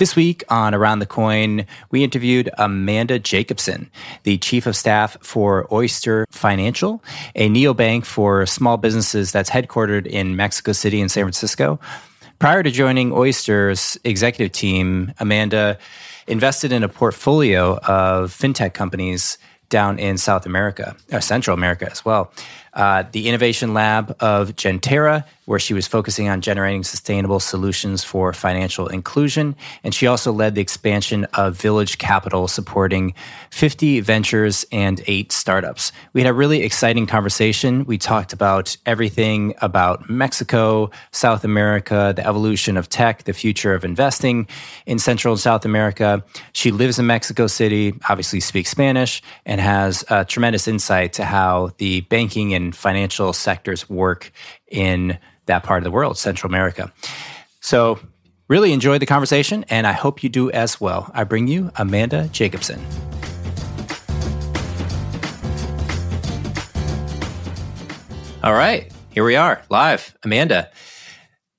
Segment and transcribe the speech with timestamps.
[0.00, 3.90] This week on Around the Coin, we interviewed Amanda Jacobson,
[4.22, 10.36] the Chief of Staff for Oyster Financial, a neobank for small businesses that's headquartered in
[10.36, 11.78] Mexico City and San Francisco.
[12.38, 15.76] Prior to joining Oyster's executive team, Amanda
[16.26, 19.36] invested in a portfolio of fintech companies
[19.68, 22.32] down in South America, uh, Central America as well.
[22.72, 28.32] Uh, the innovation lab of Gentera, where she was focusing on generating sustainable solutions for
[28.32, 29.56] financial inclusion.
[29.82, 33.14] And she also led the expansion of Village Capital, supporting
[33.50, 35.90] 50 ventures and eight startups.
[36.12, 37.84] We had a really exciting conversation.
[37.84, 43.84] We talked about everything about Mexico, South America, the evolution of tech, the future of
[43.84, 44.46] investing
[44.86, 46.22] in Central and South America.
[46.52, 52.02] She lives in Mexico City, obviously speaks Spanish, and has tremendous insight to how the
[52.02, 54.30] banking and financial sectors work
[54.70, 56.92] in that part of the world, Central America.
[57.60, 57.98] So,
[58.48, 61.10] really enjoyed the conversation, and I hope you do as well.
[61.14, 62.80] I bring you Amanda Jacobson.
[68.42, 70.16] All right, here we are live.
[70.24, 70.70] Amanda,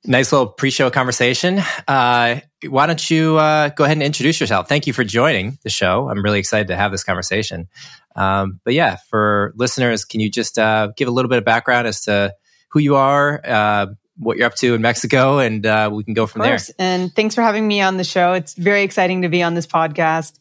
[0.05, 1.61] nice little pre show conversation.
[1.87, 4.67] Uh, why don't you uh, go ahead and introduce yourself?
[4.67, 6.09] Thank you for joining the show.
[6.09, 7.67] I'm really excited to have this conversation.
[8.15, 11.87] Um, but yeah, for listeners, can you just uh, give a little bit of background
[11.87, 12.33] as to
[12.71, 13.87] who you are, uh,
[14.17, 16.57] what you're up to in Mexico, and uh, we can go from there.
[16.79, 18.33] And thanks for having me on the show.
[18.33, 20.37] It's very exciting to be on this podcast.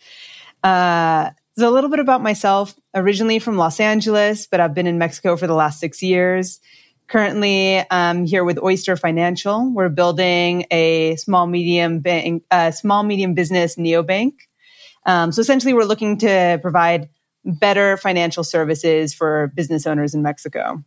[0.62, 2.74] Uh, so a little bit about myself.
[2.94, 6.60] Originally from Los Angeles, but I've been in Mexico for the last six years.
[7.06, 9.72] Currently, I'm here with Oyster Financial.
[9.72, 14.32] We're building a small medium bank, uh, small medium business neobank.
[15.06, 17.08] Um, so essentially, we're looking to provide
[17.44, 20.84] better financial services for business owners in Mexico.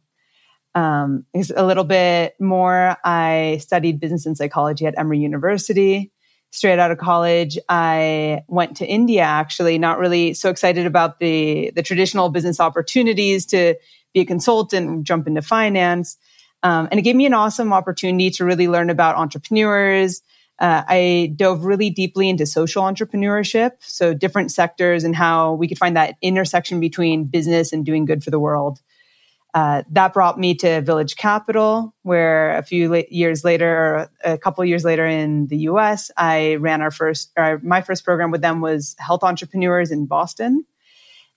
[0.76, 1.26] Um,
[1.56, 6.12] a little bit more, I studied business and psychology at Emory University.
[6.52, 9.24] Straight out of college, I went to India.
[9.24, 13.76] Actually, not really so excited about the the traditional business opportunities to
[14.14, 16.18] be a consultant, jump into finance,
[16.62, 20.22] um, and it gave me an awesome opportunity to really learn about entrepreneurs.
[20.60, 25.80] Uh, I dove really deeply into social entrepreneurship, so different sectors and how we could
[25.80, 28.80] find that intersection between business and doing good for the world.
[29.54, 34.66] Uh, that brought me to Village Capital, where a few la- years later, a couple
[34.66, 37.32] years later in the U.S., I ran our first,
[37.62, 40.66] my first program with them was Health Entrepreneurs in Boston,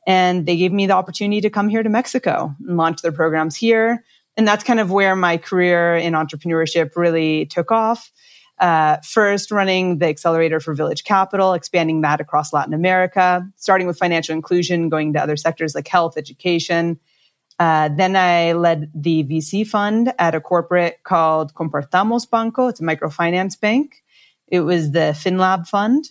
[0.07, 3.55] and they gave me the opportunity to come here to Mexico and launch their programs
[3.55, 4.03] here.
[4.39, 8.13] And that's kind of where my career in entrepreneurship really took off.
[8.59, 13.99] Uh, first, running the accelerator for Village Capital, expanding that across Latin America, starting with
[13.99, 16.99] financial inclusion, going to other sectors like health, education
[17.59, 22.69] uh, then I led the VC fund at a corporate called Compartamos Banco.
[22.69, 24.05] It's a microfinance bank.
[24.49, 26.11] It was the Fiinlab fund.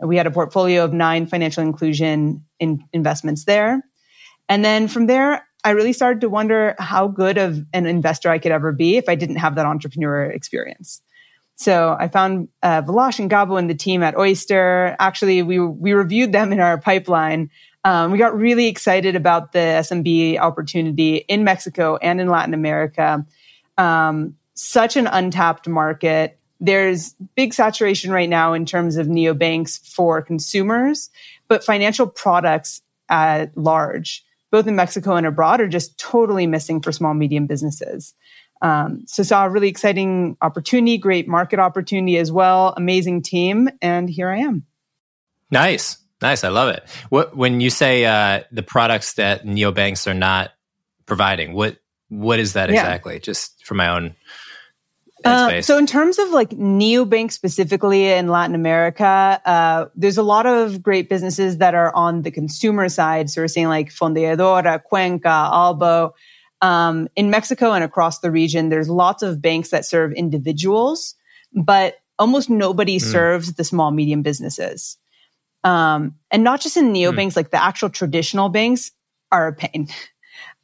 [0.00, 3.82] We had a portfolio of nine financial inclusion in investments there.
[4.48, 8.38] And then from there, I really started to wonder how good of an investor I
[8.38, 11.00] could ever be if I didn't have that entrepreneur experience.
[11.54, 14.96] So I found uh, Vilash and Gabo and the team at Oyster.
[14.98, 17.50] Actually, we we reviewed them in our pipeline
[17.84, 23.26] um, we got really excited about the SMB opportunity in Mexico and in Latin America.
[23.76, 26.38] Um, such an untapped market.
[26.60, 31.10] There's big saturation right now in terms of neobanks for consumers,
[31.48, 36.92] but financial products at large, both in Mexico and abroad, are just totally missing for
[36.92, 38.14] small, medium businesses.
[38.60, 44.08] Um, so saw a really exciting opportunity, great market opportunity as well, amazing team, and
[44.08, 44.64] here I am.
[45.50, 46.01] Nice.
[46.22, 46.84] Nice, I love it.
[47.10, 50.52] What when you say uh, the products that neobanks are not
[51.04, 51.78] providing, what
[52.08, 52.80] what is that yeah.
[52.80, 53.18] exactly?
[53.18, 54.14] Just for my own.
[55.24, 55.64] headspace?
[55.64, 60.82] so in terms of like neobank specifically in Latin America, uh, there's a lot of
[60.82, 63.28] great businesses that are on the consumer side.
[63.28, 66.14] So we're seeing like Fondeadora, Cuenca, Albo.
[66.60, 71.16] Um, in Mexico and across the region, there's lots of banks that serve individuals,
[71.52, 73.02] but almost nobody mm.
[73.02, 74.96] serves the small medium businesses.
[75.64, 77.36] Um, and not just in neobanks, mm.
[77.36, 78.90] like the actual traditional banks
[79.30, 79.88] are a pain.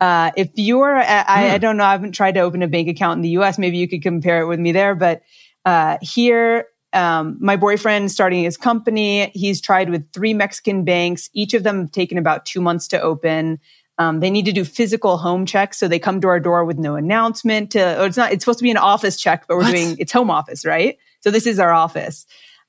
[0.01, 1.25] Uh, if you're, I, mm.
[1.27, 1.61] I, hmm.
[1.61, 3.59] don't know, I haven't tried to open a bank account in the US.
[3.59, 4.95] Maybe you could compare it with me there.
[4.95, 5.23] But
[5.65, 11.29] uh, here, um, my boyfriend starting his company, he's tried with three Mexican banks.
[11.33, 13.59] Each of them have taken about two months to open.
[13.99, 16.79] Um, they need to do physical home checks, so they come to our door with
[16.79, 17.73] no announcement.
[17.73, 18.33] To, it's not.
[18.33, 19.73] It's supposed to be an office check, but we're what?
[19.73, 20.99] doing it's home office, right?
[21.21, 22.25] So this is our office.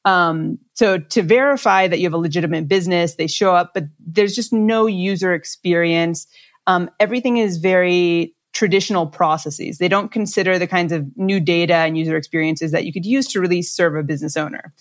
[0.06, 4.36] Um, so to verify that you have a legitimate business, they show up, but there's
[4.36, 6.28] just no user experience.
[6.68, 9.78] Um, everything is very traditional processes.
[9.78, 13.28] They don't consider the kinds of new data and user experiences that you could use
[13.28, 14.74] to really serve a business owner.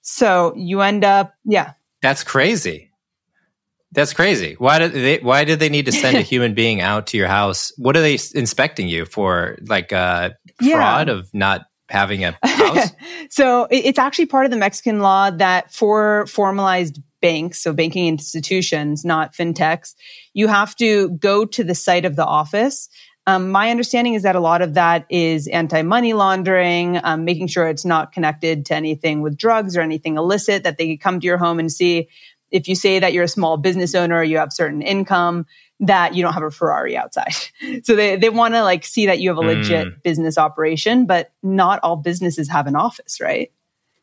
[0.00, 1.72] So you end up, yeah.
[2.00, 2.90] That's crazy.
[3.92, 4.54] That's crazy.
[4.58, 5.18] Why did they?
[5.18, 7.72] Why did they need to send a human being out to your house?
[7.76, 9.58] What are they inspecting you for?
[9.68, 11.14] Like uh, fraud yeah.
[11.14, 12.90] of not having a house?
[13.30, 19.04] so it's actually part of the Mexican law that for formalized banks, so banking institutions,
[19.04, 19.94] not fintechs,
[20.34, 22.88] you have to go to the site of the office.
[23.26, 27.46] Um, my understanding is that a lot of that is anti money laundering, um, making
[27.46, 31.20] sure it's not connected to anything with drugs or anything illicit, that they could come
[31.20, 32.08] to your home and see
[32.52, 35.46] if you say that you're a small business owner, you have certain income,
[35.80, 37.34] that you don't have a Ferrari outside.
[37.82, 40.02] so they, they want to like see that you have a legit mm.
[40.02, 43.50] business operation, but not all businesses have an office, right?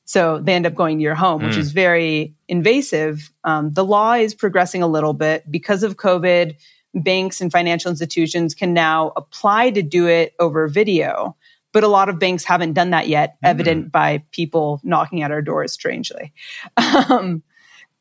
[0.03, 1.47] So they end up going to your home, mm.
[1.47, 3.31] which is very invasive.
[3.43, 6.55] Um, the law is progressing a little bit because of COVID.
[6.95, 11.37] Banks and financial institutions can now apply to do it over video,
[11.71, 13.37] but a lot of banks haven't done that yet, mm.
[13.43, 16.33] evident by people knocking at our doors strangely.
[16.77, 17.43] Um,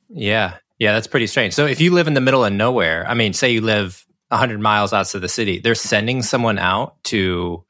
[0.08, 0.56] yeah.
[0.78, 1.54] Yeah, that's pretty strange.
[1.54, 4.60] So if you live in the middle of nowhere, I mean, say you live 100
[4.60, 7.64] miles outside the city, they're sending someone out to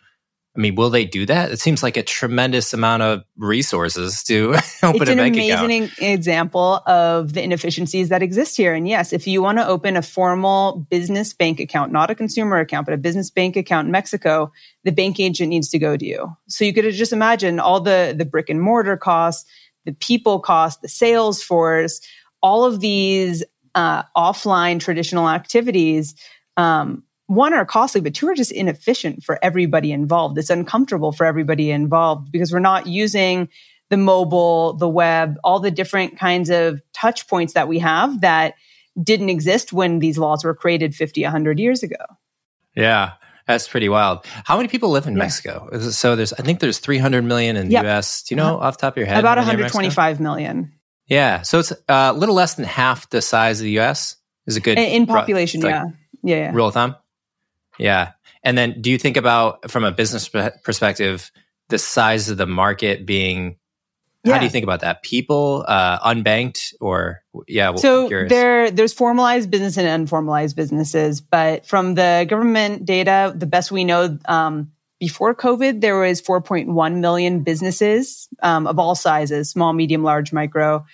[0.58, 1.52] I mean, will they do that?
[1.52, 5.36] It seems like a tremendous amount of resources to open it's a bank account.
[5.36, 8.74] It's an amazing example of the inefficiencies that exist here.
[8.74, 12.58] And yes, if you want to open a formal business bank account, not a consumer
[12.58, 14.50] account, but a business bank account in Mexico,
[14.82, 16.36] the bank agent needs to go to you.
[16.48, 19.48] So you could just imagine all the the brick and mortar costs,
[19.84, 22.00] the people costs, the sales force,
[22.42, 23.44] all of these
[23.74, 26.14] uh, offline traditional activities,
[26.56, 30.38] um, one are costly, but two are just inefficient for everybody involved.
[30.38, 33.48] It's uncomfortable for everybody involved because we're not using
[33.90, 38.54] the mobile, the web, all the different kinds of touch points that we have that
[39.02, 41.96] didn't exist when these laws were created 50, 100 years ago.
[42.74, 43.12] Yeah.
[43.46, 44.26] That's pretty wild.
[44.44, 45.20] How many people live in yeah.
[45.20, 45.78] Mexico?
[45.90, 47.86] So there's, I think there's 300 million in the yep.
[47.86, 48.22] US.
[48.22, 48.66] Do you know uh-huh.
[48.66, 49.18] off the top of your head?
[49.18, 50.72] About 125 million.
[51.08, 51.42] Yeah.
[51.42, 54.16] So it's a little less than half the size of the US.
[54.46, 55.84] Is a good in population, like yeah.
[56.22, 56.36] yeah.
[56.36, 56.52] Yeah.
[56.52, 56.96] Rule of thumb.
[57.78, 58.12] Yeah.
[58.42, 61.30] And then do you think about from a business perspective,
[61.68, 63.56] the size of the market being
[64.24, 64.32] yeah.
[64.32, 65.02] How do you think about that?
[65.02, 67.74] People, uh, unbanked, or yeah?
[67.76, 73.70] So there, there's formalized business and unformalized businesses, but from the government data, the best
[73.70, 79.72] we know, um, before COVID, there was 4.1 million businesses um, of all sizes, small,
[79.72, 80.84] medium, large, micro,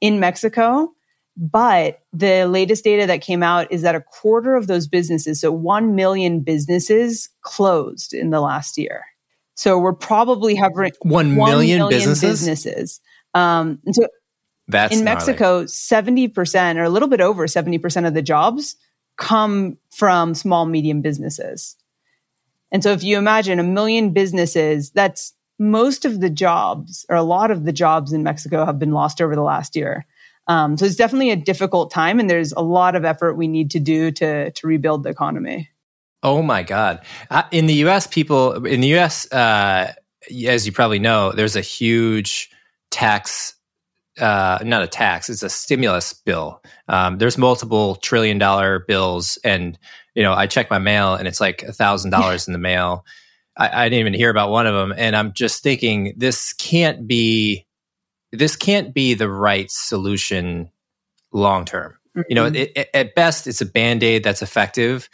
[0.00, 0.92] in Mexico.
[1.36, 5.52] But the latest data that came out is that a quarter of those businesses, so
[5.52, 9.04] 1 million businesses, closed in the last year.
[9.54, 12.22] So we're probably hovering 1 million, businesses.
[12.22, 13.00] businesses.
[13.34, 14.06] Um, so
[14.68, 18.76] That's in Mexico, 70% or a little bit over 70% of the jobs
[19.16, 21.76] come from small, medium businesses.
[22.72, 27.22] And so if you imagine a million businesses, that's most of the jobs or a
[27.22, 30.06] lot of the jobs in Mexico have been lost over the last year.
[30.46, 33.70] Um, so it's definitely a difficult time, and there's a lot of effort we need
[33.70, 35.68] to do to to rebuild the economy.
[36.24, 37.00] Oh my God!
[37.30, 39.92] Uh, in the U.S., people in the U.S., uh,
[40.46, 42.50] as you probably know, there's a huge
[42.90, 43.54] tax.
[44.20, 46.62] Uh, not a tax; it's a stimulus bill.
[46.88, 49.78] Um, there's multiple trillion dollar bills, and
[50.14, 53.04] you know, I check my mail and it's like a thousand dollars in the mail.
[53.56, 57.06] I, I didn't even hear about one of them, and I'm just thinking this can't
[57.06, 57.66] be
[58.32, 60.70] this can't be the right solution
[61.32, 61.96] long term.
[62.16, 62.20] Mm-hmm.
[62.28, 62.56] You know, mm-hmm.
[62.56, 65.08] it, it, at best, it's a band aid that's effective.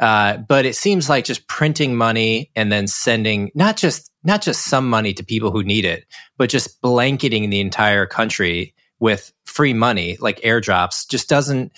[0.00, 4.64] Uh, but it seems like just printing money and then sending not just not just
[4.64, 6.06] some money to people who need it,
[6.38, 11.72] but just blanketing the entire country with free money like airdrops just doesn't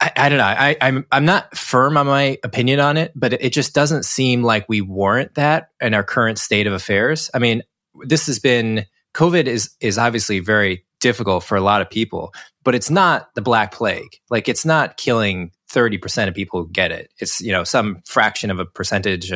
[0.00, 0.44] I, I don't know.
[0.44, 4.42] I, I'm I'm not firm on my opinion on it, but it just doesn't seem
[4.42, 7.30] like we warrant that in our current state of affairs.
[7.32, 7.62] I mean,
[8.02, 8.84] this has been
[9.14, 12.34] COVID is is obviously very difficult for a lot of people,
[12.64, 14.20] but it's not the black plague.
[14.28, 17.12] Like it's not killing 30% of people who get it.
[17.18, 19.32] It's, you know, some fraction of a percentage.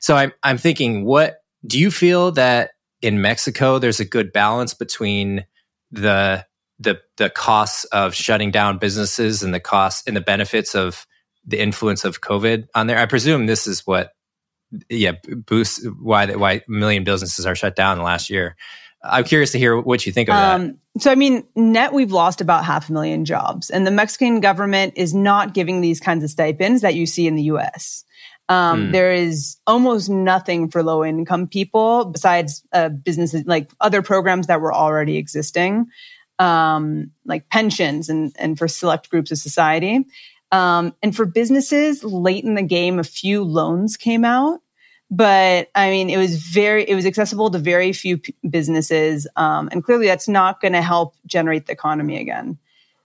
[0.00, 2.70] So I'm I'm thinking what do you feel that
[3.02, 5.44] in Mexico there's a good balance between
[5.90, 6.44] the
[6.78, 11.06] the the costs of shutting down businesses and the costs and the benefits of
[11.46, 12.98] the influence of COVID on there.
[12.98, 14.12] I presume this is what
[14.88, 15.12] yeah
[15.46, 18.56] boosts why why a million businesses are shut down last year.
[19.04, 21.02] I'm curious to hear what you think of um, that.
[21.02, 24.94] So, I mean, net, we've lost about half a million jobs, and the Mexican government
[24.96, 28.04] is not giving these kinds of stipends that you see in the US.
[28.48, 28.92] Um, mm.
[28.92, 34.60] There is almost nothing for low income people besides uh, businesses like other programs that
[34.60, 35.86] were already existing
[36.38, 40.04] um, like pensions and, and for select groups of society.
[40.52, 44.60] Um, and for businesses, late in the game, a few loans came out.
[45.16, 49.28] But I mean, it was very, it was accessible to very few p- businesses.
[49.36, 52.58] Um, and clearly that's not going to help generate the economy again.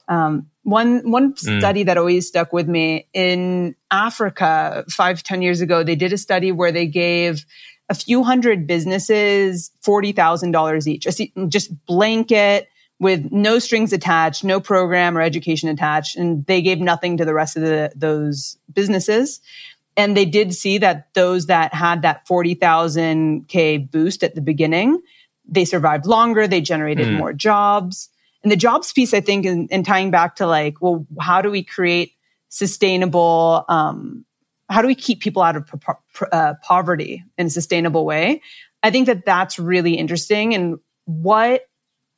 [0.07, 1.59] Um, one, one mm.
[1.59, 6.17] study that always stuck with me in Africa five ten years ago, they did a
[6.17, 7.45] study where they gave
[7.89, 11.07] a few hundred businesses $40,000 each,
[11.49, 17.17] just blanket with no strings attached, no program or education attached, and they gave nothing
[17.17, 19.41] to the rest of the, those businesses.
[19.99, 25.01] And they did see that those that had that 40,000K boost at the beginning,
[25.43, 27.17] they survived longer, they generated mm.
[27.17, 28.07] more jobs.
[28.41, 31.63] And the jobs piece, I think, and tying back to like, well, how do we
[31.63, 32.13] create
[32.47, 34.23] sustainable, um,
[34.69, 38.41] how do we keep people out of po- uh, poverty in a sustainable way?
[38.81, 40.55] I think that that's really interesting.
[40.55, 41.63] And what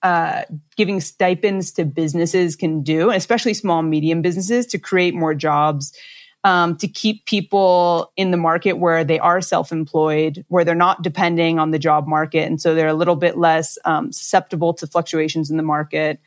[0.03, 0.43] uh,
[0.77, 5.97] giving stipends to businesses can do, especially small medium businesses, to create more jobs,
[6.43, 11.60] um, to keep people in the market where they are self-employed, where they're not depending
[11.60, 15.51] on the job market, and so they're a little bit less um, susceptible to fluctuations
[15.51, 16.19] in the market.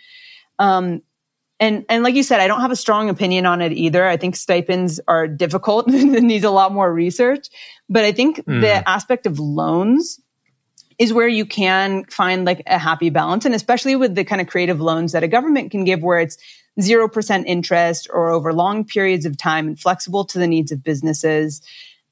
[0.59, 1.03] Um,
[1.61, 4.07] and and like you said, I don't have a strong opinion on it either.
[4.07, 7.49] I think stipends are difficult and needs a lot more research.
[7.89, 8.61] But I think mm.
[8.61, 10.21] the aspect of loans
[10.99, 13.45] is where you can find like a happy balance.
[13.45, 16.39] And especially with the kind of creative loans that a government can give where it's
[16.81, 21.63] 0% interest or over long periods of time and flexible to the needs of businesses.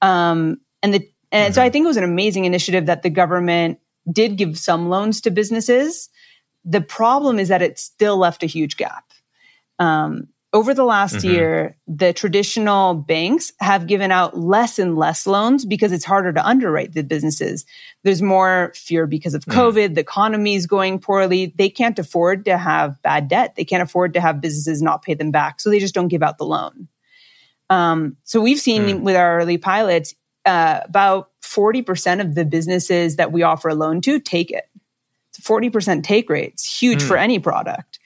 [0.01, 1.55] Um, and the, and mm-hmm.
[1.55, 3.79] so I think it was an amazing initiative that the government
[4.11, 6.09] did give some loans to businesses.
[6.65, 9.05] The problem is that it still left a huge gap.
[9.79, 11.31] Um, over the last mm-hmm.
[11.31, 16.47] year, the traditional banks have given out less and less loans because it's harder to
[16.47, 17.65] underwrite the businesses.
[18.03, 19.55] There's more fear because of mm.
[19.55, 19.89] COVID.
[19.89, 19.95] Mm.
[19.95, 21.55] The economy is going poorly.
[21.57, 23.55] They can't afford to have bad debt.
[23.57, 25.59] They can't afford to have businesses not pay them back.
[25.59, 26.89] So they just don't give out the loan.
[27.71, 29.01] Um, so we've seen mm.
[29.01, 34.03] with our early pilots, uh, about 40% of the businesses that we offer a loan
[34.03, 34.65] to take it.
[35.31, 36.53] It's a 40% take rate.
[36.53, 37.09] It's huge mm.
[37.09, 37.99] for any product.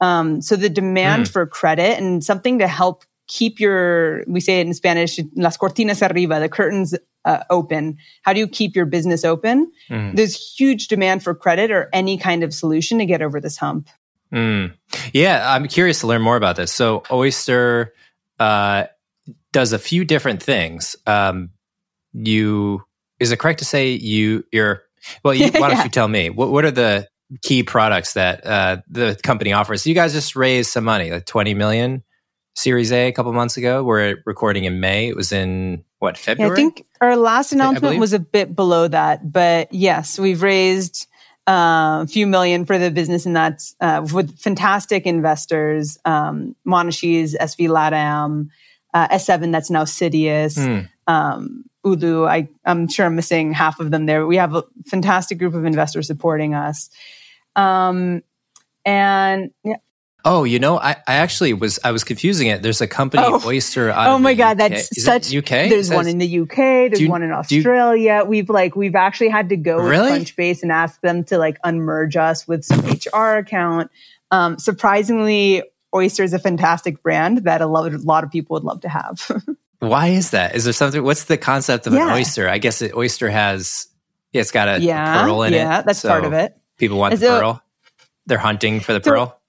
[0.00, 1.32] Um, so the demand mm.
[1.32, 6.02] for credit and something to help keep your, we say it in Spanish, las cortinas
[6.02, 7.98] arriba, the curtains uh, open.
[8.22, 9.70] How do you keep your business open?
[9.88, 10.16] Mm.
[10.16, 13.88] There's huge demand for credit or any kind of solution to get over this hump.
[14.32, 14.74] Mm.
[15.12, 16.72] Yeah, I'm curious to learn more about this.
[16.72, 17.92] So Oyster
[18.38, 18.84] uh,
[19.52, 20.96] does a few different things.
[21.06, 21.50] Um,
[22.12, 22.82] you
[23.18, 24.82] is it correct to say you you're
[25.22, 25.34] well?
[25.34, 27.08] You, why don't you tell me what what are the
[27.42, 29.82] key products that uh, the company offers.
[29.82, 32.02] So you guys just raised some money, like 20 million
[32.54, 33.82] Series A a couple months ago.
[33.84, 35.08] We're recording in May.
[35.08, 36.50] It was in what, February?
[36.50, 39.32] Yeah, I think our last announcement was a bit below that.
[39.32, 41.06] But yes, we've raised
[41.46, 47.34] uh, a few million for the business, and that's uh, with fantastic investors um, Monashees,
[47.34, 48.48] SV Latam,
[48.92, 50.58] uh, S7, that's now Citius.
[50.58, 50.88] Mm.
[51.06, 54.26] Um, Ulu, I, I'm sure I'm missing half of them there.
[54.26, 56.90] We have a fantastic group of investors supporting us.
[57.56, 58.22] Um,
[58.84, 59.76] and yeah.
[60.22, 62.62] Oh, you know, I, I actually was I was confusing it.
[62.62, 63.42] There's a company oh.
[63.46, 63.90] Oyster.
[63.90, 65.70] oh my god, that's Is such UK.
[65.70, 66.56] There's one in the UK.
[66.56, 68.18] There's you, one in Australia.
[68.22, 70.12] You, we've like we've actually had to go really?
[70.12, 73.90] with Crunchbase and ask them to like unmerge us with some HR account.
[74.30, 75.62] Um, surprisingly,
[75.94, 78.88] Oyster is a fantastic brand that a lot, a lot of people would love to
[78.88, 79.30] have.
[79.80, 80.54] Why is that?
[80.54, 81.02] Is there something?
[81.02, 82.08] What's the concept of yeah.
[82.08, 82.48] an oyster?
[82.48, 83.86] I guess oyster has.
[84.32, 85.62] Yeah, it's got a yeah, pearl in yeah, it.
[85.62, 86.54] Yeah, that's so part of it.
[86.80, 87.62] People want the pearl.
[88.24, 89.40] They're hunting for the so, pearl.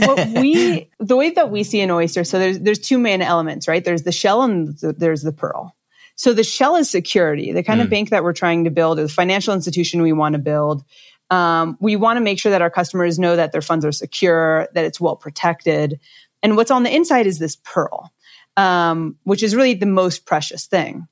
[0.00, 3.68] what we the way that we see an oyster, so there's there's two main elements,
[3.68, 3.84] right?
[3.84, 5.76] There's the shell and the, there's the pearl.
[6.16, 7.52] So the shell is security.
[7.52, 7.84] The kind mm.
[7.84, 10.84] of bank that we're trying to build, or the financial institution we want to build.
[11.30, 14.66] Um, we want to make sure that our customers know that their funds are secure,
[14.74, 16.00] that it's well protected.
[16.42, 18.12] And what's on the inside is this pearl,
[18.56, 21.06] um, which is really the most precious thing.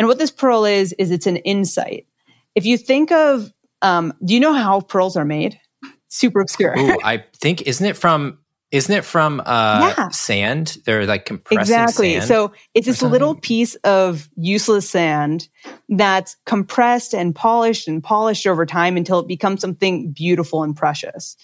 [0.00, 2.06] And what this pearl is, is it's an insight.
[2.56, 5.60] If you think of, um, do you know how pearls are made?
[6.08, 6.78] Super obscure.
[6.78, 8.38] Ooh, I think, isn't it from
[8.70, 10.08] isn't it from uh, yeah.
[10.10, 10.78] sand?
[10.86, 12.20] They're like compressing exactly.
[12.20, 15.48] So it's this little piece of useless sand
[15.88, 21.36] that's compressed and polished and polished over time until it becomes something beautiful and precious.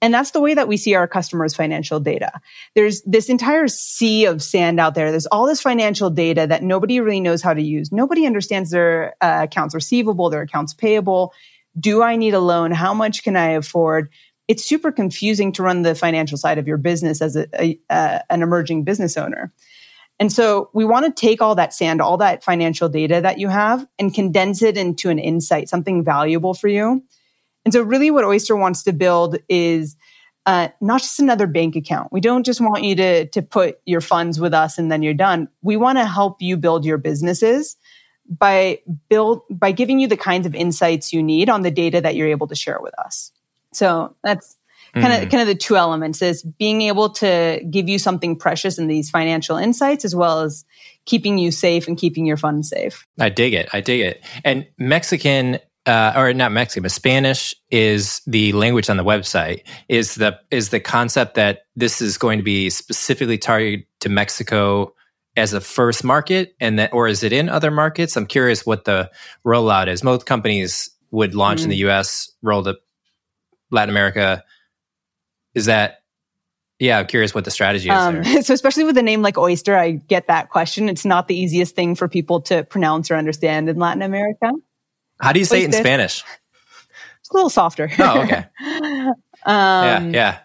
[0.00, 2.30] And that's the way that we see our customers' financial data.
[2.76, 5.10] There's this entire sea of sand out there.
[5.10, 7.90] There's all this financial data that nobody really knows how to use.
[7.90, 11.34] Nobody understands their uh, accounts receivable, their accounts payable.
[11.78, 12.72] Do I need a loan?
[12.72, 14.10] How much can I afford?
[14.48, 18.22] it's super confusing to run the financial side of your business as a, a, a,
[18.30, 19.52] an emerging business owner.
[20.18, 23.48] And so we want to take all that sand, all that financial data that you
[23.48, 27.04] have and condense it into an insight, something valuable for you.
[27.64, 29.96] And so really what Oyster wants to build is
[30.46, 32.10] uh, not just another bank account.
[32.10, 35.14] We don't just want you to, to put your funds with us and then you're
[35.14, 35.48] done.
[35.62, 37.76] We want to help you build your businesses
[38.28, 42.14] by build by giving you the kinds of insights you need on the data that
[42.14, 43.32] you're able to share with us.
[43.72, 44.56] So that's
[44.94, 45.30] kind of mm.
[45.30, 49.10] kind of the two elements is being able to give you something precious in these
[49.10, 50.64] financial insights as well as
[51.04, 53.06] keeping you safe and keeping your funds safe.
[53.18, 53.68] I dig it.
[53.72, 54.24] I dig it.
[54.44, 59.62] And Mexican uh, or not Mexican, but Spanish is the language on the website.
[59.88, 64.92] Is the is the concept that this is going to be specifically targeted to Mexico
[65.38, 68.16] as a first market, and that, or is it in other markets?
[68.16, 69.10] I'm curious what the
[69.46, 70.02] rollout is.
[70.04, 71.64] Most companies would launch mm.
[71.64, 72.76] in the U.S., roll to
[73.70, 74.44] Latin America.
[75.54, 76.02] Is that
[76.78, 77.94] yeah, I'm curious what the strategy is.
[77.94, 80.88] Um, so, especially with a name like Oyster, I get that question.
[80.88, 84.52] It's not the easiest thing for people to pronounce or understand in Latin America.
[85.20, 85.70] How do you say Oyster.
[85.70, 86.24] it in Spanish?
[87.20, 87.90] It's a little softer.
[87.98, 88.44] Oh, okay.
[88.70, 89.14] um,
[89.44, 90.38] yeah, yeah.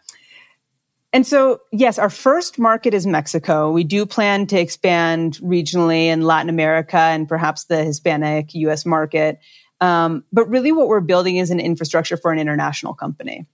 [1.13, 3.72] And so, yes, our first market is Mexico.
[3.72, 9.39] We do plan to expand regionally in Latin America and perhaps the Hispanic US market.
[9.79, 13.46] Um, but really, what we're building is an infrastructure for an international company.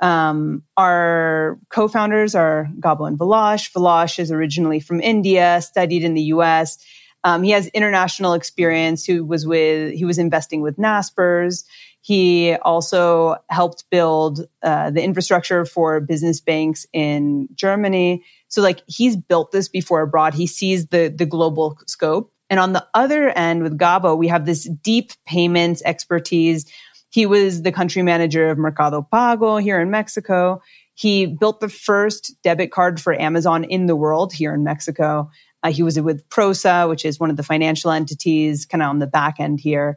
[0.00, 3.72] Um, our co-founders are Gabo and Vilash.
[3.72, 6.78] Vilash is originally from India, studied in the U.S.
[7.22, 9.06] Um, he has international experience.
[9.06, 11.64] Who was with he was investing with Naspers.
[12.04, 18.22] He also helped build uh, the infrastructure for business banks in Germany.
[18.48, 20.34] So, like, he's built this before abroad.
[20.34, 22.30] He sees the the global scope.
[22.50, 26.70] And on the other end with Gabo, we have this deep payments expertise.
[27.08, 30.60] He was the country manager of Mercado Pago here in Mexico.
[30.92, 35.30] He built the first debit card for Amazon in the world here in Mexico.
[35.62, 38.98] Uh, he was with Prosa, which is one of the financial entities kind of on
[38.98, 39.96] the back end here.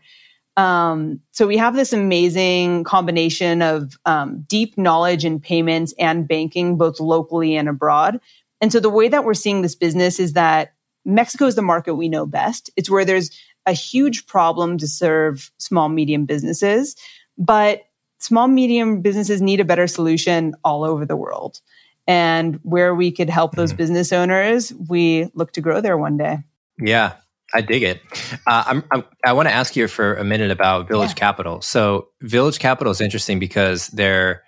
[0.57, 6.77] Um, so we have this amazing combination of um, deep knowledge in payments and banking,
[6.77, 8.19] both locally and abroad.
[8.59, 10.73] And so the way that we're seeing this business is that
[11.05, 12.71] Mexico is the market we know best.
[12.75, 13.29] It's where there's
[13.67, 16.95] a huge problem to serve small, medium businesses,
[17.37, 17.83] but
[18.17, 21.61] small, medium businesses need a better solution all over the world.
[22.07, 23.77] And where we could help those mm.
[23.77, 26.39] business owners, we look to grow there one day.
[26.79, 27.13] Yeah,
[27.53, 28.01] I dig it.
[28.45, 31.15] Uh, I'm, I'm, i want to ask you for a minute about Village yeah.
[31.15, 31.61] Capital.
[31.61, 34.43] So, Village Capital is interesting because they're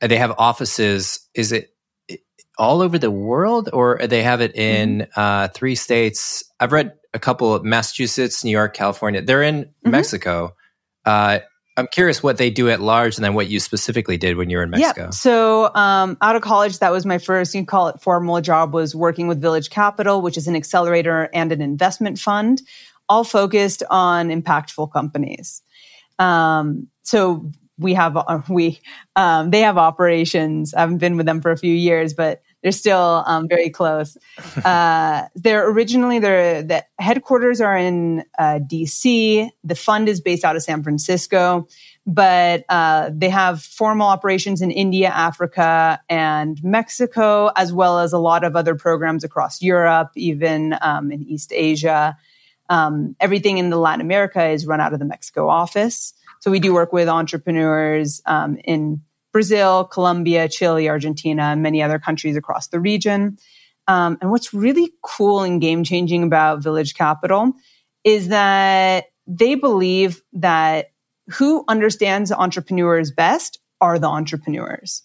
[0.00, 1.20] they have offices.
[1.34, 1.70] Is it
[2.58, 5.20] all over the world, or they have it in mm-hmm.
[5.20, 6.44] uh, three states?
[6.60, 9.22] I've read a couple: Massachusetts, New York, California.
[9.22, 9.90] They're in mm-hmm.
[9.90, 10.54] Mexico.
[11.04, 11.38] Uh,
[11.76, 14.56] I'm curious what they do at large, and then what you specifically did when you
[14.56, 15.04] were in Mexico.
[15.04, 15.10] Yeah.
[15.10, 18.94] So, um, out of college, that was my first, you call it formal job, was
[18.94, 22.62] working with Village Capital, which is an accelerator and an investment fund,
[23.08, 25.62] all focused on impactful companies.
[26.18, 28.80] Um, so we have uh, we
[29.14, 30.72] um, they have operations.
[30.72, 34.18] I haven't been with them for a few years, but they're still um, very close.
[34.64, 39.48] Uh, they're originally they're the headquarters are in uh, D.C.
[39.62, 41.68] The fund is based out of San Francisco,
[42.06, 48.18] but uh, they have formal operations in India, Africa, and Mexico, as well as a
[48.18, 52.16] lot of other programs across Europe, even um, in East Asia.
[52.68, 56.12] Um, everything in the Latin America is run out of the Mexico office.
[56.40, 59.02] So we do work with entrepreneurs um, in
[59.36, 63.36] Brazil, Colombia, Chile, Argentina, and many other countries across the region.
[63.86, 67.52] Um, and what's really cool and game changing about Village Capital
[68.02, 70.86] is that they believe that
[71.34, 75.02] who understands entrepreneurs best are the entrepreneurs.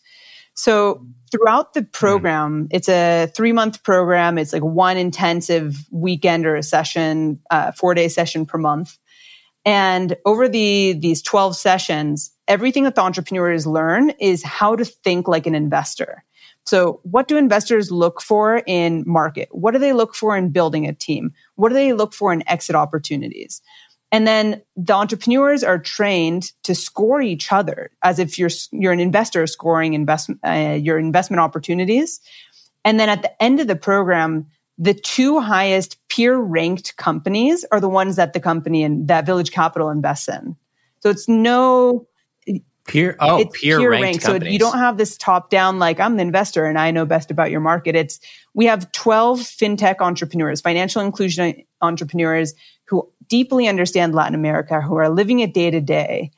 [0.53, 4.37] So throughout the program, it's a three month program.
[4.37, 8.97] It's like one intensive weekend or a session, uh, four day session per month.
[9.65, 15.25] And over the, these 12 sessions, everything that the entrepreneurs learn is how to think
[15.25, 16.21] like an investor.
[16.65, 19.47] So, what do investors look for in market?
[19.51, 21.31] What do they look for in building a team?
[21.55, 23.61] What do they look for in exit opportunities?
[24.11, 28.99] And then the entrepreneurs are trained to score each other as if you're you're an
[28.99, 32.19] investor scoring investment uh, your investment opportunities.
[32.83, 37.79] And then at the end of the program, the two highest peer ranked companies are
[37.79, 40.57] the ones that the company and that Village Capital invests in.
[40.99, 42.07] So it's no
[42.87, 44.45] peer oh it's peer, peer ranked, ranked.
[44.45, 47.29] so you don't have this top down like i'm the investor and i know best
[47.31, 47.95] about your market.
[47.95, 48.19] It's
[48.53, 52.53] we have 12 fintech entrepreneurs financial inclusion entrepreneurs
[52.87, 56.31] who deeply understand latin america who are living it day to day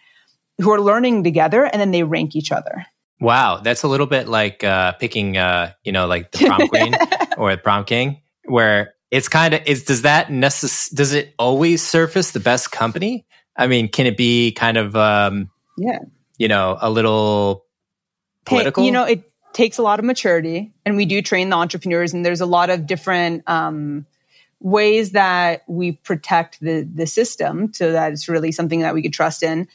[0.59, 2.85] who are learning together and then they rank each other.
[3.19, 6.93] Wow that's a little bit like uh, picking uh, you know like the prom queen
[7.37, 11.81] or the prom king where it's kind of is does that necess- does it always
[11.81, 13.25] surface the best company?
[13.55, 15.99] I mean can it be kind of um yeah
[16.43, 17.65] you know a little
[18.43, 21.55] political hey, you know it takes a lot of maturity and we do train the
[21.55, 24.05] entrepreneurs and there's a lot of different um
[24.59, 29.13] ways that we protect the the system so that it's really something that we could
[29.13, 29.69] trust in.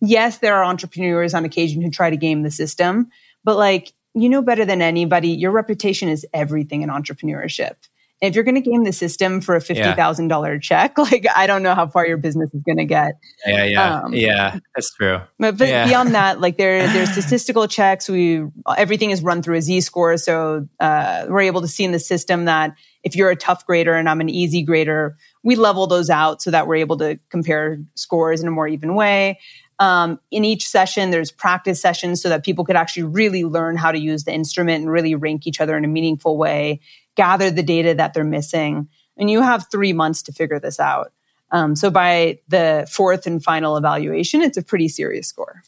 [0.00, 3.10] Yes there are entrepreneurs on occasion who try to game the system
[3.42, 7.74] but like you know better than anybody your reputation is everything in entrepreneurship
[8.22, 10.58] if you're going to game the system for a $50,000 yeah.
[10.60, 13.18] check, like I don't know how far your business is going to get.
[13.44, 14.00] Yeah, yeah.
[14.00, 15.20] Um, yeah, that's true.
[15.38, 15.86] But, but yeah.
[15.86, 18.44] beyond that, like there there's statistical checks, we
[18.76, 22.44] everything is run through a Z-score so uh, we're able to see in the system
[22.44, 26.40] that if you're a tough grader and I'm an easy grader, we level those out
[26.40, 29.40] so that we're able to compare scores in a more even way.
[29.80, 33.90] Um, in each session, there's practice sessions so that people could actually really learn how
[33.90, 36.80] to use the instrument and really rank each other in a meaningful way
[37.16, 38.88] gather the data that they're missing.
[39.16, 41.12] And you have three months to figure this out.
[41.50, 45.62] Um, so by the fourth and final evaluation, it's a pretty serious score.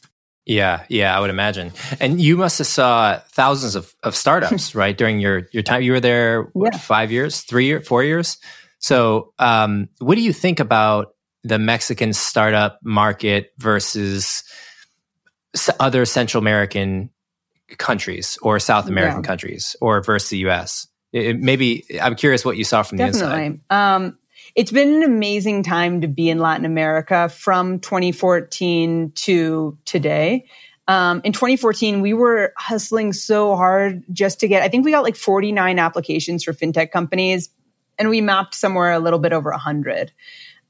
[0.47, 1.73] Yeah, yeah, I would imagine.
[2.01, 4.97] And you must have saw thousands of, of startups, right?
[4.97, 6.79] During your your time, you were there what, yeah.
[6.79, 8.39] five years, three years, four years.
[8.79, 14.45] So, um, what do you think about the Mexican startup market versus
[15.81, 17.11] other Central American
[17.79, 19.27] countries or South American yeah.
[19.27, 20.87] countries, or versus the U.S.?
[21.15, 23.29] It, maybe I'm curious what you saw from Definitely.
[23.29, 23.61] the inside.
[23.71, 24.19] Um,
[24.57, 30.45] it's been an amazing time to be in Latin America from 2014 to today.
[30.89, 35.05] Um, in 2014, we were hustling so hard just to get, I think we got
[35.05, 37.49] like 49 applications for fintech companies,
[37.97, 40.11] and we mapped somewhere a little bit over 100.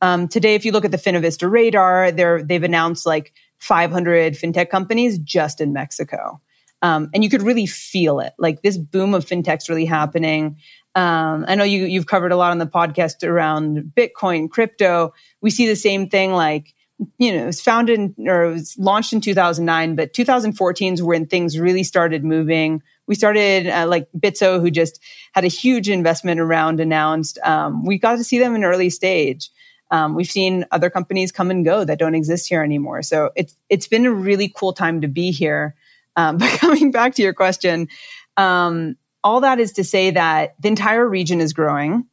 [0.03, 5.19] Um, today, if you look at the Finnovista radar, they've announced like 500 fintech companies
[5.19, 6.43] just in Mexico.
[6.85, 8.35] Um, and you could really feel it.
[8.39, 10.59] Like this boom of fintech's really happening.
[10.95, 15.15] Um, I know you you've covered a lot on the podcast around Bitcoin, crypto.
[15.41, 16.33] We see the same thing.
[16.33, 16.75] Like
[17.19, 21.03] you know, it was founded in, or it was launched in 2009, but 2014 is
[21.03, 22.83] when things really started moving.
[23.07, 25.01] We started uh, like Bitso, who just
[25.33, 27.39] had a huge investment around announced.
[27.45, 29.51] Um, we got to see them in early stage.
[29.91, 33.03] Um, we've seen other companies come and go that don't exist here anymore.
[33.03, 35.75] So it's it's been a really cool time to be here.
[36.17, 37.89] Um, but coming back to your question,
[38.37, 42.05] um, all that is to say that the entire region is growing.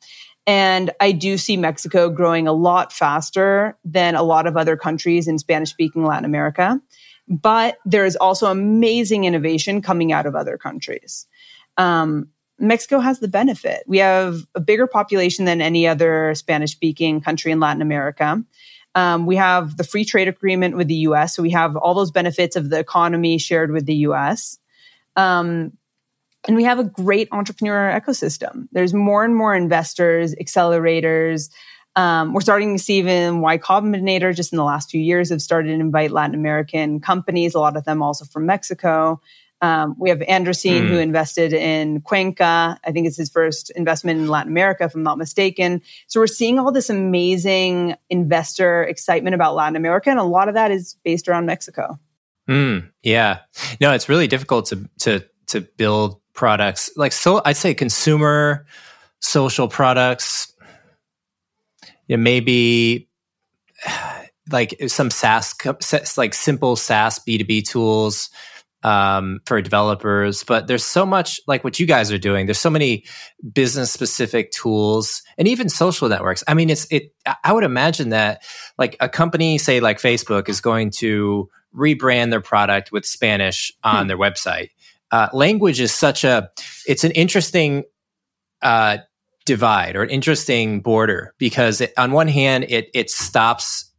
[0.48, 5.28] And I do see Mexico growing a lot faster than a lot of other countries
[5.28, 6.82] in Spanish speaking Latin America.
[7.28, 11.28] But there is also amazing innovation coming out of other countries.
[11.78, 13.84] Um, Mexico has the benefit.
[13.88, 18.44] We have a bigger population than any other Spanish speaking country in Latin America.
[18.96, 21.36] Um, we have the free trade agreement with the US.
[21.36, 24.58] So we have all those benefits of the economy shared with the US.
[25.16, 25.74] Um,
[26.48, 28.68] and we have a great entrepreneur ecosystem.
[28.72, 31.50] There's more and more investors, accelerators.
[31.96, 35.42] Um, we're starting to see even Y Combinator just in the last few years have
[35.42, 39.22] started to invite Latin American companies, a lot of them also from Mexico.
[39.62, 40.88] Um, we have Andreessen, mm.
[40.90, 42.80] who invested in Cuenca.
[42.84, 45.84] I think it's his first investment in Latin America, if I'm not mistaken.
[46.08, 50.56] So we're seeing all this amazing investor excitement about Latin America, and a lot of
[50.56, 52.00] that is based around Mexico.
[52.50, 53.40] Mm, yeah,
[53.80, 57.42] no, it's really difficult to to to build products like so.
[57.46, 58.66] I'd say consumer
[59.20, 60.54] social products.
[62.08, 63.10] You know, maybe
[64.52, 65.54] like some SaaS,
[66.18, 68.32] like simple SaaS B two B tools
[68.84, 70.44] um, for developers.
[70.44, 72.46] But there's so much like what you guys are doing.
[72.46, 73.06] There's so many
[73.54, 76.44] business specific tools and even social networks.
[76.48, 77.14] I mean, it's it.
[77.44, 78.44] I would imagine that
[78.78, 84.04] like a company, say like Facebook, is going to rebrand their product with Spanish on
[84.04, 84.08] hmm.
[84.08, 84.70] their website.
[85.12, 86.50] Uh, language is such a.
[86.88, 87.84] It's an interesting.
[88.62, 89.00] Uh,
[89.44, 93.91] divide or an interesting border because it, on one hand it it stops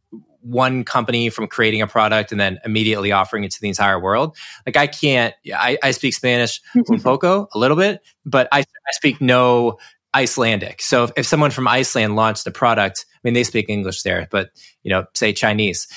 [0.43, 4.35] one company from creating a product and then immediately offering it to the entire world.
[4.65, 8.91] Like I can't, I, I speak Spanish un poco, a little bit, but I, I
[8.91, 9.77] speak no
[10.13, 10.81] Icelandic.
[10.81, 14.27] So if, if someone from Iceland launched a product, I mean, they speak English there,
[14.29, 14.49] but
[14.83, 15.87] you know, say Chinese,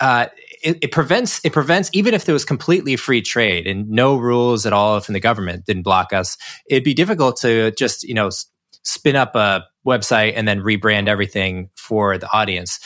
[0.00, 0.26] uh,
[0.62, 4.66] it, it, prevents it prevents even if there was completely free trade and no rules
[4.66, 6.36] at all from the government didn't block us.
[6.68, 8.30] It'd be difficult to just you know
[8.82, 12.78] spin up a website and then rebrand everything for the audience.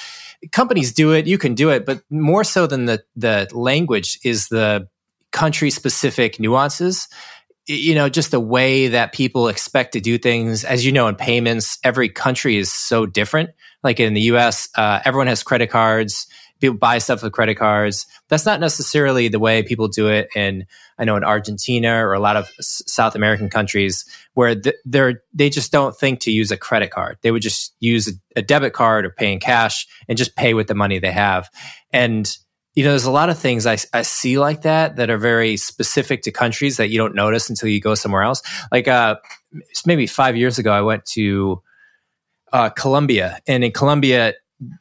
[0.53, 4.49] Companies do it, you can do it, but more so than the the language is
[4.49, 4.89] the
[5.31, 7.09] country specific nuances
[7.69, 10.65] you know just the way that people expect to do things.
[10.65, 13.51] As you know in payments every country is so different.
[13.85, 16.27] Like in the us uh, everyone has credit cards
[16.61, 18.07] people buy stuff with credit cards.
[18.29, 20.67] That's not necessarily the way people do it in,
[20.99, 25.73] I know in Argentina or a lot of South American countries where they're, they just
[25.73, 27.19] don't think to use a credit card.
[27.23, 30.69] They would just use a, debit card or pay in cash and just pay with
[30.69, 31.51] the money they have.
[31.93, 32.37] And,
[32.75, 35.57] you know, there's a lot of things I, I see like that that are very
[35.57, 38.43] specific to countries that you don't notice until you go somewhere else.
[38.71, 39.17] Like, uh,
[39.87, 41.63] maybe five years ago, I went to,
[42.53, 44.35] uh, Colombia and in Colombia,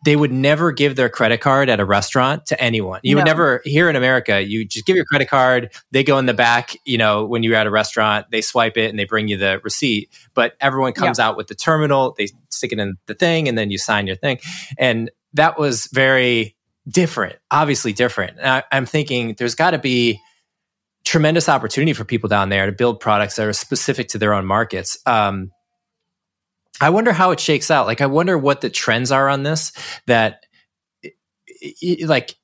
[0.04, 3.00] they would never give their credit card at a restaurant to anyone.
[3.04, 3.20] You no.
[3.20, 6.34] would never here in America, you just give your credit card, they go in the
[6.34, 9.38] back, you know, when you're at a restaurant, they swipe it and they bring you
[9.38, 11.28] the receipt, but everyone comes yeah.
[11.28, 14.16] out with the terminal, they stick it in the thing and then you sign your
[14.16, 14.40] thing.
[14.80, 16.56] And that was very
[16.88, 18.40] different, obviously different.
[18.42, 20.20] I, I'm thinking there's got to be
[21.06, 24.46] tremendous opportunity for people down there to build products that are specific to their own
[24.46, 24.98] markets.
[25.06, 25.52] Um,
[26.80, 27.88] I wonder how it shakes out.
[27.88, 29.72] Like, I wonder what the trends are on this.
[30.06, 30.46] That,
[32.04, 32.36] like,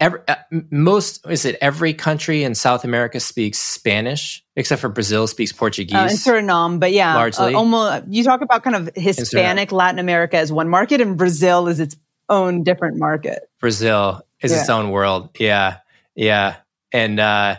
[0.00, 0.36] every, uh,
[0.70, 5.94] most is it every country in South America speaks Spanish except for Brazil speaks Portuguese
[5.94, 6.80] uh, and Suriname.
[6.80, 8.04] But yeah, uh, largely uh, almost.
[8.08, 11.96] You talk about kind of Hispanic Latin America as one market, and Brazil is its
[12.28, 13.48] own different market.
[13.60, 14.60] Brazil is yeah.
[14.60, 15.30] its own world.
[15.38, 15.78] Yeah,
[16.14, 16.56] yeah,
[16.92, 17.56] and uh,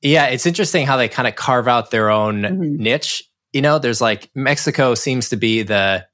[0.00, 2.76] yeah, it's interesting how they kind of carve out their own mm-hmm.
[2.76, 6.06] niche you know, there's like Mexico seems to be the,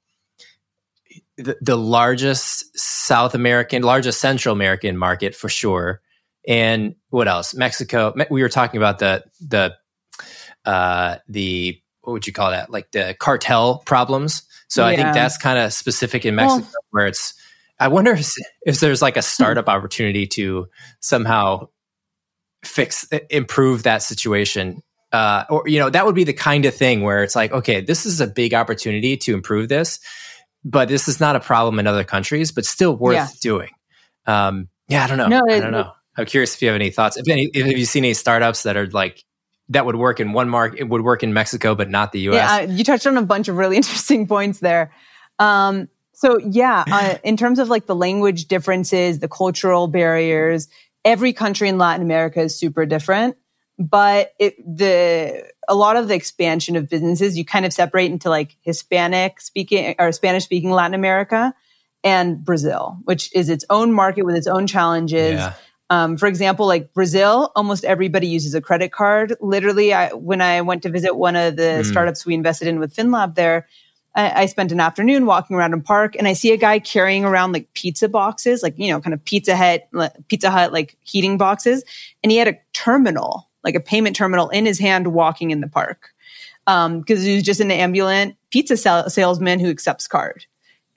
[1.37, 6.01] the the, largest South American, largest Central American market for sure.
[6.47, 7.53] And what else?
[7.53, 8.13] Mexico.
[8.29, 9.75] We were talking about the the
[10.65, 12.71] uh, the what would you call that?
[12.71, 14.43] Like the cartel problems.
[14.67, 14.87] So yeah.
[14.87, 17.33] I think that's kind of specific in Mexico, well, where it's.
[17.79, 18.33] I wonder if,
[18.65, 20.67] if there's like a startup opportunity to
[20.99, 21.67] somehow
[22.63, 24.81] fix improve that situation
[25.17, 27.81] uh, or you know that would be the kind of thing where it's like okay
[27.81, 29.99] this is a big opportunity to improve this
[30.63, 33.27] but this is not a problem in other countries but still worth yeah.
[33.41, 33.71] doing.
[34.27, 35.27] Um, yeah i don't know.
[35.27, 35.91] No, i don't know.
[36.17, 37.17] I'm curious if you have any thoughts.
[37.17, 39.23] If any if you seen any startups that are like
[39.69, 42.35] that would work in one market it would work in mexico but not the us
[42.35, 44.93] yeah you touched on a bunch of really interesting points there.
[45.39, 50.67] Um, so yeah uh, in terms of like the language differences the cultural barriers
[51.03, 53.37] every country in latin america is super different
[53.79, 58.29] but it, the a lot of the expansion of businesses you kind of separate into
[58.29, 61.53] like Hispanic speaking or Spanish speaking Latin America
[62.03, 65.33] and Brazil, which is its own market with its own challenges.
[65.33, 65.53] Yeah.
[65.89, 69.35] Um, for example, like Brazil, almost everybody uses a credit card.
[69.39, 71.85] Literally, I, when I went to visit one of the mm.
[71.85, 73.67] startups we invested in with Fiinlab there,
[74.13, 77.23] I, I, spent an afternoon walking around in park and I see a guy carrying
[77.23, 79.87] around like pizza boxes, like, you know, kind of Pizza Hut,
[80.27, 81.83] Pizza Hut, like heating boxes.
[82.21, 85.67] And he had a terminal like a payment terminal in his hand walking in the
[85.67, 86.09] park
[86.65, 90.45] because um, he was just an ambulant pizza sal- salesman who accepts card.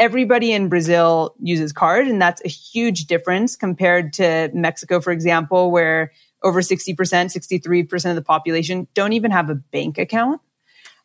[0.01, 5.71] Everybody in Brazil uses card, and that's a huge difference compared to Mexico, for example,
[5.71, 6.11] where
[6.43, 10.41] over 60%, 63% of the population don't even have a bank account.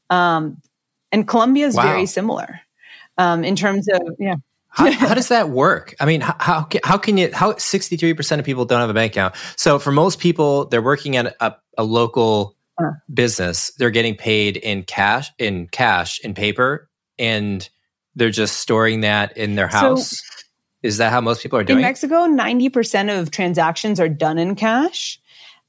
[0.09, 0.61] Um,
[1.11, 1.83] and Colombia is wow.
[1.83, 2.61] very similar
[3.17, 4.35] um, in terms of, yeah.
[4.75, 5.95] How, how, does that work?
[5.99, 9.13] I mean, how, how, how can you, how 63% of people don't have a bank
[9.13, 9.35] account?
[9.55, 12.91] So for most people, they're working at a, a local uh.
[13.13, 13.71] business.
[13.77, 17.67] They're getting paid in cash, in cash, in paper, and
[18.15, 20.09] they're just storing that in their house.
[20.09, 20.17] So,
[20.83, 21.79] Is that how most people are doing?
[21.79, 25.19] In Mexico, 90% of transactions are done in cash.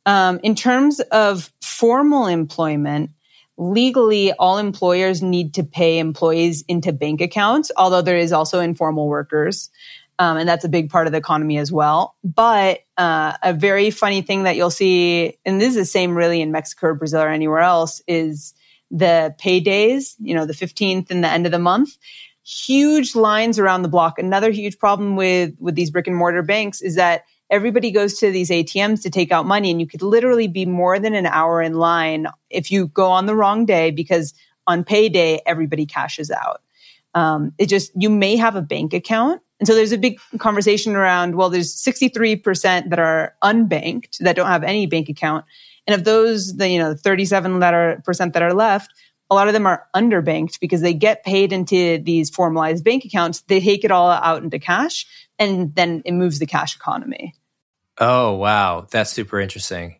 [0.05, 3.11] Um, in terms of formal employment,
[3.57, 9.09] legally all employers need to pay employees into bank accounts, although there is also informal
[9.09, 9.71] workers.
[10.19, 12.17] Um, and that's a big part of the economy as well.
[12.25, 16.41] But uh, a very funny thing that you'll see, and this is the same really
[16.41, 18.55] in Mexico or Brazil or anywhere else, is
[18.91, 21.99] the paydays, you know, the 15th and the end of the month.
[22.45, 24.19] Huge lines around the block.
[24.19, 28.31] Another huge problem with, with these brick and mortar banks is that everybody goes to
[28.31, 31.63] these ATMs to take out money and you could literally be more than an hour
[31.63, 34.35] in line if you go on the wrong day because
[34.67, 36.63] on payday, everybody cashes out.
[37.15, 40.95] Um, it just, you may have a bank account, And so there's a big conversation
[40.95, 45.45] around, well, there's 63% that are unbanked that don't have any bank account.
[45.87, 48.93] And of those, the, you know, 37 that are percent that are left,
[49.31, 53.41] a lot of them are underbanked because they get paid into these formalized bank accounts.
[53.43, 55.07] They take it all out into cash
[55.39, 57.35] and then it moves the cash economy.
[57.99, 58.87] Oh, wow.
[58.91, 59.97] That's super interesting.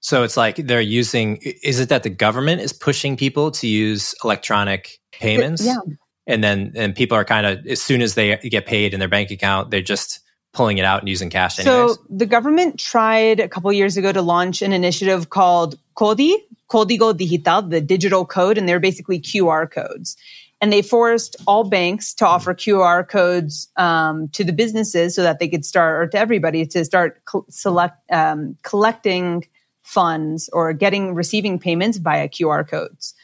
[0.00, 4.14] So it's like they're using, is it that the government is pushing people to use
[4.22, 5.64] electronic payments?
[5.64, 5.78] Yeah.
[6.26, 9.08] And then, and people are kind of, as soon as they get paid in their
[9.08, 10.20] bank account, they're just
[10.52, 11.94] pulling it out and using cash anyways.
[11.94, 16.36] So the government tried a couple years ago to launch an initiative called CODI,
[16.70, 20.16] Código Digital, the digital code, and they're basically QR codes.
[20.60, 25.38] And they forced all banks to offer QR codes um, to the businesses so that
[25.38, 29.44] they could start, or to everybody to start select, um, collecting
[29.82, 33.14] funds or getting receiving payments via QR codes.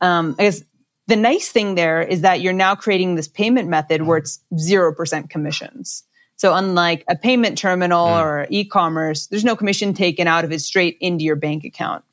[0.00, 0.62] Um, I guess
[1.06, 4.94] the nice thing there is that you're now creating this payment method where it's zero
[4.94, 6.04] percent commissions.
[6.36, 8.20] So unlike a payment terminal mm.
[8.20, 12.04] or e-commerce, there's no commission taken out of it straight into your bank account.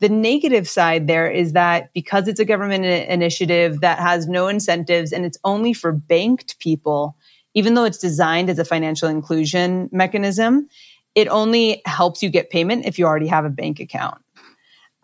[0.00, 5.12] The negative side there is that because it's a government initiative that has no incentives
[5.12, 7.16] and it's only for banked people,
[7.54, 10.68] even though it's designed as a financial inclusion mechanism,
[11.14, 14.20] it only helps you get payment if you already have a bank account.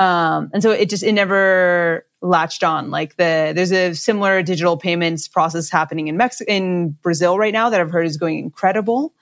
[0.00, 2.90] Um, and so it just, it never latched on.
[2.90, 7.70] Like the, there's a similar digital payments process happening in Mexico, in Brazil right now
[7.70, 9.14] that I've heard is going incredible.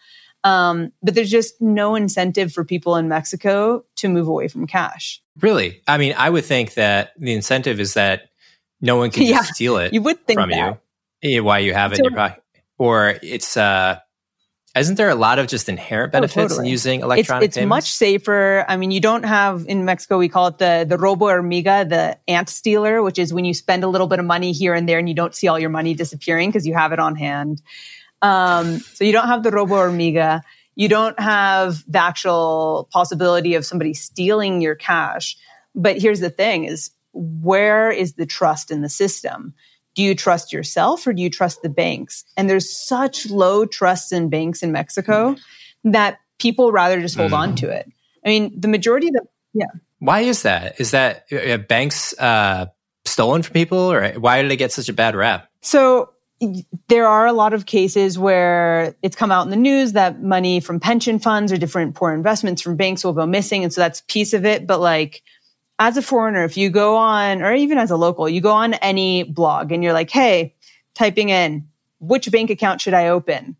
[0.44, 5.20] Um, but there's just no incentive for people in Mexico to move away from cash.
[5.40, 5.82] Really?
[5.86, 8.30] I mean, I would think that the incentive is that
[8.80, 10.80] no one can yeah, steal it you would think from that.
[11.22, 11.42] you.
[11.42, 12.42] Why you have it so, in your pocket.
[12.78, 13.98] Or it's uh
[14.76, 16.66] isn't there a lot of just inherent oh, benefits oh, totally.
[16.66, 18.64] in using electronic it's, it's much safer.
[18.68, 22.18] I mean, you don't have in Mexico we call it the the robo hormiga, the
[22.28, 24.98] ant stealer, which is when you spend a little bit of money here and there
[24.98, 27.60] and you don't see all your money disappearing because you have it on hand.
[28.22, 30.42] Um, so you don't have the robo hormiga.
[30.74, 35.36] You don't have the actual possibility of somebody stealing your cash.
[35.74, 39.54] But here's the thing is where is the trust in the system?
[39.94, 42.24] Do you trust yourself or do you trust the banks?
[42.36, 45.36] And there's such low trust in banks in Mexico
[45.84, 47.38] that people rather just hold mm.
[47.38, 47.90] on to it.
[48.24, 49.66] I mean, the majority of the, yeah.
[49.98, 50.80] Why is that?
[50.80, 52.66] Is that uh, banks uh,
[53.04, 55.48] stolen from people or why do they get such a bad rap?
[55.60, 56.10] So
[56.88, 60.60] there are a lot of cases where it's come out in the news that money
[60.60, 63.64] from pension funds or different poor investments from banks will go missing.
[63.64, 64.66] And so that's piece of it.
[64.66, 65.22] But like,
[65.78, 68.74] as a foreigner, if you go on, or even as a local, you go on
[68.74, 70.54] any blog and you're like, Hey,
[70.94, 71.68] typing in,
[72.00, 73.56] which bank account should I open?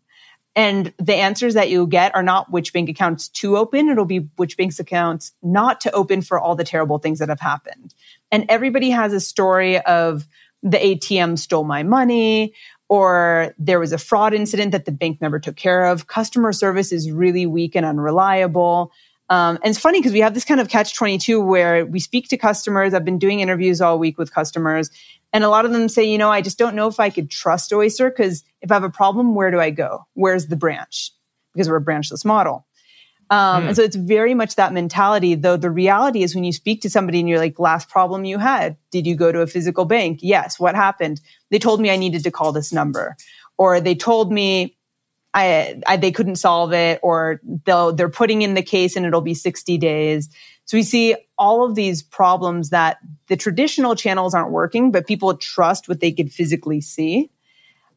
[0.55, 3.87] And the answers that you'll get are not which bank accounts to open.
[3.87, 7.39] It'll be which bank's accounts not to open for all the terrible things that have
[7.39, 7.93] happened.
[8.31, 10.27] And everybody has a story of
[10.63, 12.53] the ATM stole my money
[12.89, 16.07] or there was a fraud incident that the bank never took care of.
[16.07, 18.91] Customer service is really weak and unreliable.
[19.29, 22.29] Um, and it's funny because we have this kind of catch 22 where we speak
[22.29, 22.95] to customers.
[22.95, 24.89] I've been doing interviews all week with customers,
[25.31, 27.29] and a lot of them say, you know, I just don't know if I could
[27.29, 30.05] trust Oyster because if I have a problem, where do I go?
[30.15, 31.11] Where's the branch?
[31.53, 32.65] Because we're a branchless model.
[33.29, 33.67] Um, hmm.
[33.69, 36.89] And so it's very much that mentality, though the reality is when you speak to
[36.89, 40.19] somebody and you're like, last problem you had, did you go to a physical bank?
[40.21, 40.59] Yes.
[40.59, 41.21] What happened?
[41.51, 43.15] They told me I needed to call this number.
[43.57, 44.77] Or they told me
[45.33, 49.21] I, I they couldn't solve it or they'll, they're putting in the case and it'll
[49.21, 50.29] be 60 days.
[50.65, 55.35] So we see all of these problems that the traditional channels aren't working, but people
[55.35, 57.31] trust what they could physically see.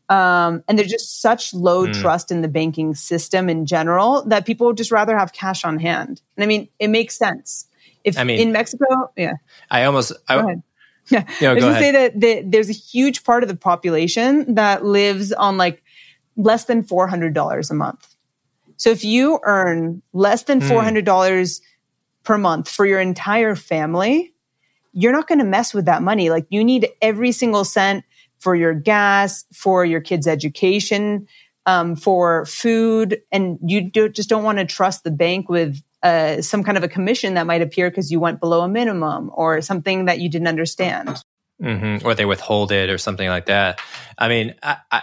[0.08, 2.00] Um, and there's just such low mm.
[2.00, 5.78] trust in the banking system in general that people would just rather have cash on
[5.78, 6.20] hand.
[6.36, 7.66] And I mean, it makes sense.
[8.04, 8.84] If I mean, in Mexico,
[9.16, 9.34] yeah.
[9.70, 10.62] I almost, I, go ahead.
[11.08, 11.24] Yeah.
[11.40, 13.56] You know, I was going to say that the, there's a huge part of the
[13.56, 15.82] population that lives on like
[16.36, 18.16] less than $400 a month.
[18.76, 21.60] So if you earn less than $400 mm.
[22.24, 24.34] per month for your entire family,
[24.92, 26.30] you're not going to mess with that money.
[26.30, 28.04] Like you need every single cent
[28.42, 31.28] for your gas, for your kids' education,
[31.64, 36.42] um, for food, and you do, just don't want to trust the bank with uh,
[36.42, 39.60] some kind of a commission that might appear because you went below a minimum or
[39.60, 41.22] something that you didn't understand.
[41.62, 42.04] Mm-hmm.
[42.04, 43.80] Or they withhold it or something like that.
[44.18, 45.02] I mean, I, I,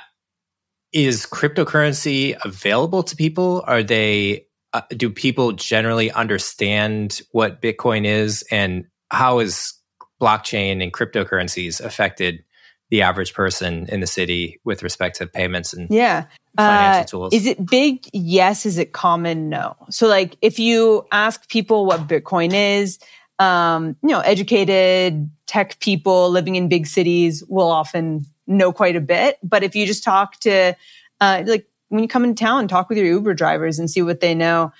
[0.91, 3.63] is cryptocurrency available to people?
[3.65, 4.47] Are they?
[4.73, 9.73] Uh, do people generally understand what Bitcoin is, and how is
[10.21, 12.43] blockchain and cryptocurrencies affected
[12.89, 16.25] the average person in the city with respect to payments and yeah
[16.57, 17.33] financial uh, tools.
[17.33, 18.07] Is it big?
[18.13, 18.65] Yes.
[18.65, 19.49] Is it common?
[19.49, 19.75] No.
[19.89, 22.99] So like if you ask people what Bitcoin is,
[23.39, 29.01] um, you know, educated tech people living in big cities will often know quite a
[29.01, 29.37] bit.
[29.43, 30.75] But if you just talk to
[31.21, 34.19] uh, like when you come in town, talk with your Uber drivers and see what
[34.19, 34.71] they know.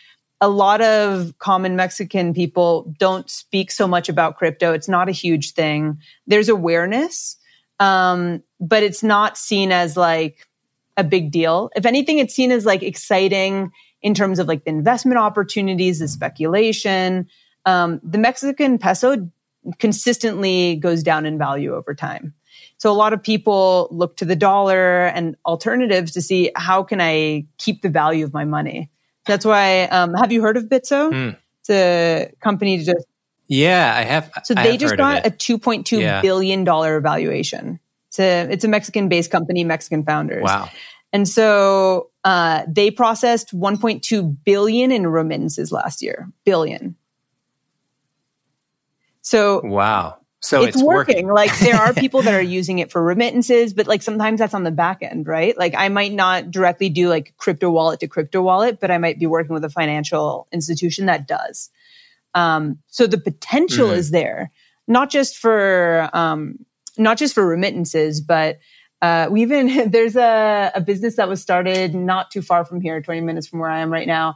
[0.42, 4.72] A lot of common Mexican people don't speak so much about crypto.
[4.72, 6.00] It's not a huge thing.
[6.28, 7.36] There's awareness,
[7.80, 10.48] um, but it's not seen as like
[10.98, 11.70] a big deal.
[11.76, 13.72] If anything, it's seen as like exciting
[14.02, 17.28] in terms of like the investment opportunities, the speculation.
[17.66, 19.30] Um, the Mexican peso
[19.78, 22.34] consistently goes down in value over time.
[22.78, 27.02] So a lot of people look to the dollar and alternatives to see how can
[27.02, 28.90] I keep the value of my money.
[29.26, 29.84] That's why.
[29.84, 31.12] Um, have you heard of Bitso?
[31.12, 31.38] Mm.
[31.62, 33.06] It's a company to just.
[33.50, 34.32] Yeah, I have.
[34.44, 36.22] So they just got a two point two yeah.
[36.22, 37.80] billion dollar valuation.
[38.10, 40.44] It's a it's a Mexican based company, Mexican founders.
[40.44, 40.70] Wow.
[41.12, 46.30] And so uh, they processed 1.2 billion in remittances last year.
[46.46, 46.96] Billion.
[49.22, 50.18] So wow.
[50.42, 51.28] So it's, it's working.
[51.28, 51.52] working.
[51.52, 54.64] like there are people that are using it for remittances, but like sometimes that's on
[54.64, 55.58] the back end, right?
[55.58, 59.20] Like I might not directly do like crypto wallet to crypto wallet, but I might
[59.20, 61.70] be working with a financial institution that does.
[62.36, 64.00] Um, so the potential mm-hmm.
[64.00, 64.52] is there,
[64.88, 66.66] not just for um,
[66.98, 68.60] not just for remittances, but
[69.02, 73.02] uh, we even there's a, a business that was started not too far from here,
[73.02, 74.36] 20 minutes from where I am right now,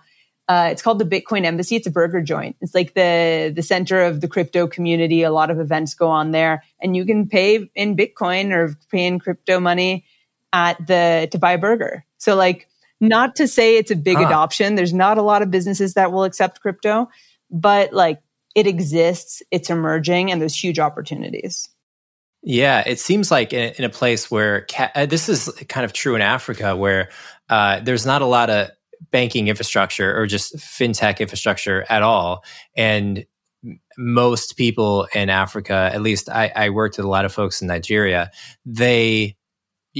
[0.49, 1.77] uh, it's called the Bitcoin Embassy.
[1.77, 2.57] It's a burger joint.
[2.59, 5.23] It's like the the center of the crypto community.
[5.23, 9.05] A lot of events go on there, and you can pay in Bitcoin or pay
[9.05, 10.05] in crypto money
[10.51, 12.05] at the to buy a burger.
[12.17, 12.67] So, like,
[12.99, 14.25] not to say it's a big huh.
[14.25, 14.75] adoption.
[14.75, 17.09] There's not a lot of businesses that will accept crypto,
[17.53, 18.19] but like
[18.55, 21.69] it exists, it's emerging, and there's huge opportunities.
[22.41, 25.93] Yeah, it seems like in, in a place where ca- uh, this is kind of
[25.93, 27.09] true in Africa, where
[27.49, 28.69] uh, there's not a lot of
[29.11, 32.43] banking infrastructure or just fintech infrastructure at all.
[32.75, 33.25] And
[33.97, 37.67] most people in Africa, at least I, I worked with a lot of folks in
[37.67, 38.31] Nigeria,
[38.65, 39.37] they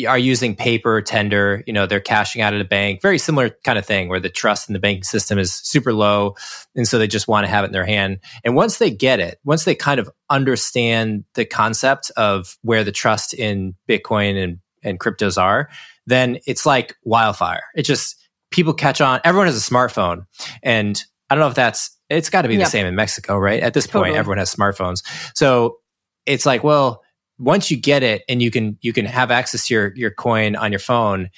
[0.08, 3.78] are using paper tender, you know, they're cashing out at a bank, very similar kind
[3.78, 6.36] of thing where the trust in the banking system is super low.
[6.76, 8.20] And so they just want to have it in their hand.
[8.44, 12.92] And once they get it, once they kind of understand the concept of where the
[12.92, 15.70] trust in Bitcoin and, and cryptos are,
[16.08, 17.64] then it's like wildfire.
[17.76, 18.16] It just,
[18.50, 19.22] people catch on.
[19.24, 20.26] Everyone has a smartphone.
[20.62, 22.66] And I don't know if that's, it's got to be yep.
[22.66, 23.62] the same in Mexico, right?
[23.62, 24.10] At this totally.
[24.10, 25.04] point, everyone has smartphones.
[25.36, 25.78] So
[26.26, 27.04] it's like, well,
[27.44, 30.56] once you get it and you can, you can have access to your, your coin
[30.56, 31.30] on your phone.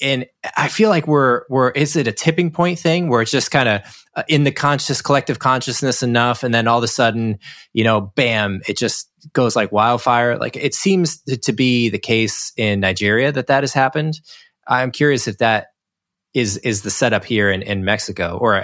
[0.00, 3.50] And I feel like we're, we're, is it a tipping point thing where it's just
[3.50, 3.82] kind of
[4.16, 6.42] uh, in the conscious collective consciousness enough.
[6.42, 7.38] And then all of a sudden,
[7.72, 10.36] you know, bam, it just goes like wildfire.
[10.36, 14.20] Like it seems to be the case in Nigeria that that has happened.
[14.66, 15.68] I'm curious if that
[16.32, 18.62] is is the setup here in, in Mexico or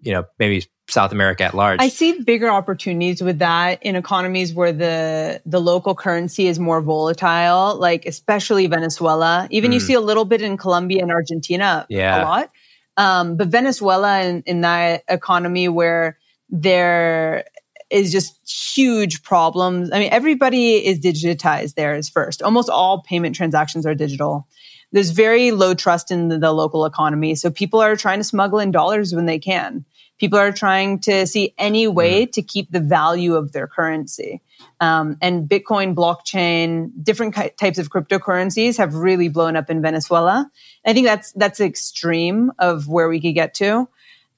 [0.00, 1.78] you know maybe South America at large.
[1.80, 6.82] I see bigger opportunities with that in economies where the the local currency is more
[6.82, 9.48] volatile, like especially Venezuela.
[9.50, 9.74] Even mm.
[9.74, 12.22] you see a little bit in Colombia and Argentina yeah.
[12.22, 12.50] a lot.
[12.98, 16.18] Um, but Venezuela in, in that economy where
[16.50, 17.44] there
[17.88, 18.38] is just
[18.76, 19.90] huge problems.
[19.92, 22.42] I mean, everybody is digitized there is first.
[22.42, 24.46] Almost all payment transactions are digital
[24.92, 27.34] there's very low trust in the, the, local economy.
[27.34, 29.86] So people are trying to smuggle in dollars when they can.
[30.22, 32.32] People are trying to see any way mm.
[32.34, 34.40] to keep the value of their currency.
[34.78, 40.48] Um, and Bitcoin, blockchain, different types of cryptocurrencies have really blown up in Venezuela.
[40.86, 43.88] I think that's that's the extreme of where we could get to.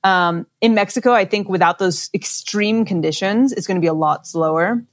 [0.03, 4.27] Um, in Mexico, I think without those extreme conditions, it's going to be a lot
[4.27, 4.87] slower.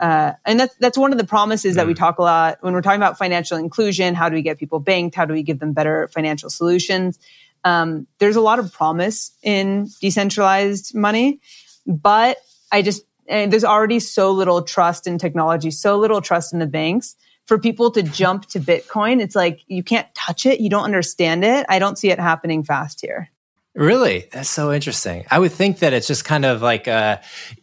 [0.00, 1.98] Uh, and that's that's one of the promises that we mm.
[1.98, 4.14] talk a lot when we're talking about financial inclusion.
[4.14, 5.14] How do we get people banked?
[5.14, 7.18] How do we give them better financial solutions?
[7.64, 11.40] Um, there's a lot of promise in decentralized money,
[11.86, 12.38] but
[12.70, 17.14] I just there's already so little trust in technology, so little trust in the banks.
[17.46, 21.44] For people to jump to Bitcoin, it's like you can't touch it, you don't understand
[21.44, 21.64] it.
[21.68, 23.30] I don't see it happening fast here.
[23.74, 24.28] Really?
[24.32, 25.24] That's so interesting.
[25.30, 27.18] I would think that it's just kind of like, uh,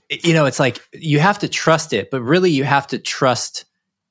[0.09, 3.65] you know, it's like you have to trust it, but really you have to trust.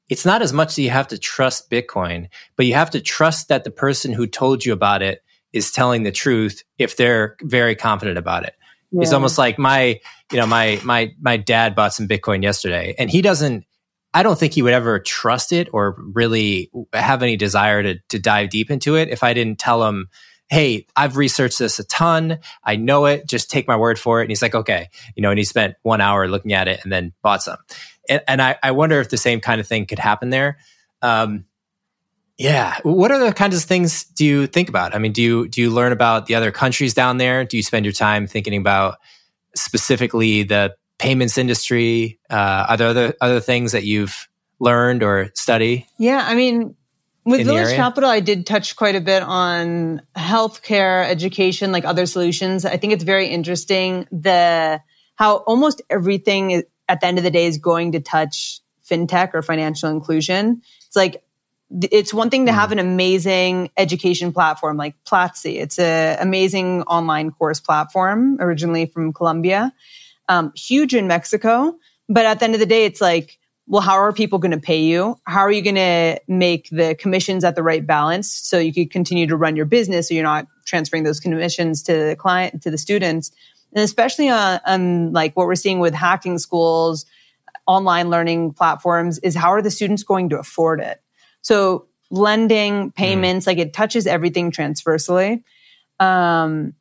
[0.08, 3.48] It's not as much that you have to trust Bitcoin, but you have to trust
[3.48, 5.23] that the person who told you about it
[5.54, 8.54] is telling the truth if they're very confident about it.
[8.90, 9.02] Yeah.
[9.02, 10.00] It's almost like my,
[10.30, 13.64] you know, my my my dad bought some Bitcoin yesterday, and he doesn't.
[14.12, 18.18] I don't think he would ever trust it or really have any desire to to
[18.18, 20.08] dive deep into it if I didn't tell him
[20.50, 22.38] hey, I've researched this a ton.
[22.62, 23.26] I know it.
[23.26, 24.24] Just take my word for it.
[24.24, 26.92] And he's like, okay, you know, and he spent one hour looking at it and
[26.92, 27.56] then bought some.
[28.08, 30.58] And, and I, I wonder if the same kind of thing could happen there.
[31.02, 31.46] Um,
[32.38, 32.78] yeah.
[32.82, 34.94] What other kinds of things do you think about?
[34.94, 37.44] I mean, do you do you learn about the other countries down there?
[37.44, 38.98] Do you spend your time thinking about
[39.54, 42.18] specifically the payments industry?
[42.28, 44.28] Uh, are there other other things that you've
[44.58, 45.86] learned or study?
[45.98, 46.74] Yeah, I mean,
[47.24, 52.64] with Village Capital, I did touch quite a bit on healthcare, education, like other solutions.
[52.64, 54.80] I think it's very interesting the
[55.14, 59.42] how almost everything at the end of the day is going to touch fintech or
[59.42, 60.60] financial inclusion.
[60.86, 61.23] It's like
[61.90, 62.72] it's one thing to have mm.
[62.72, 65.56] an amazing education platform like Platzi.
[65.60, 69.72] It's an amazing online course platform, originally from Colombia,
[70.28, 71.74] um, huge in Mexico.
[72.08, 74.60] But at the end of the day, it's like well, how are people going to
[74.60, 75.16] pay you?
[75.24, 78.88] How are you going to make the commissions at the right balance so you can
[78.88, 82.70] continue to run your business so you're not transferring those commissions to the client, to
[82.70, 83.30] the students?
[83.72, 87.06] And especially on, on like what we're seeing with hacking schools,
[87.66, 91.00] online learning platforms is how are the students going to afford it?
[91.44, 93.48] So lending, payments, mm.
[93.48, 95.44] like it touches everything transversely.
[96.00, 96.74] Um,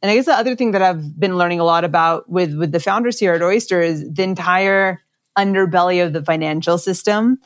[0.00, 2.72] and I guess the other thing that I've been learning a lot about with, with
[2.72, 5.00] the founders here at Oyster is the entire
[5.36, 7.38] underbelly of the financial system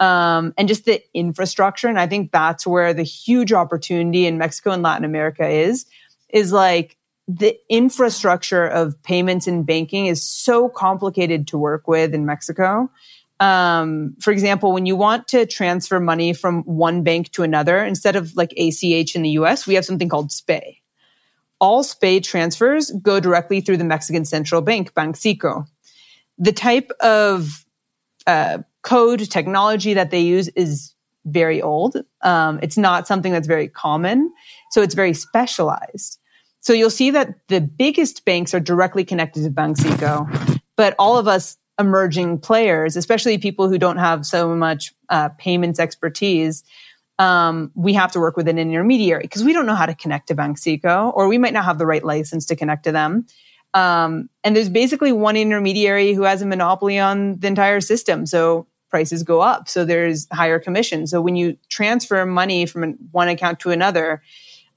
[0.00, 1.88] um, and just the infrastructure.
[1.88, 5.86] And I think that's where the huge opportunity in Mexico and Latin America is,
[6.30, 6.96] is like
[7.26, 12.90] the infrastructure of payments and banking is so complicated to work with in Mexico.
[13.40, 18.16] Um, for example, when you want to transfer money from one bank to another, instead
[18.16, 20.80] of like ACH in the US, we have something called SPEI.
[21.60, 25.66] All SPEI transfers go directly through the Mexican Central Bank, Banxico
[26.38, 27.64] the type of
[28.26, 31.96] uh, code technology that they use is very old.
[32.22, 34.32] Um, it's not something that's very common.
[34.70, 36.18] So it's very specialized.
[36.60, 41.28] So you'll see that the biggest banks are directly connected to Banxico, but all of
[41.28, 46.64] us emerging players, especially people who don't have so much uh, payments expertise,
[47.18, 50.28] um, we have to work with an intermediary because we don't know how to connect
[50.28, 53.26] to Banxico, or we might not have the right license to connect to them.
[53.72, 58.26] Um, and there's basically one intermediary who has a monopoly on the entire system.
[58.26, 59.68] So prices go up.
[59.68, 61.08] So there's higher commission.
[61.08, 64.22] So when you transfer money from one account to another,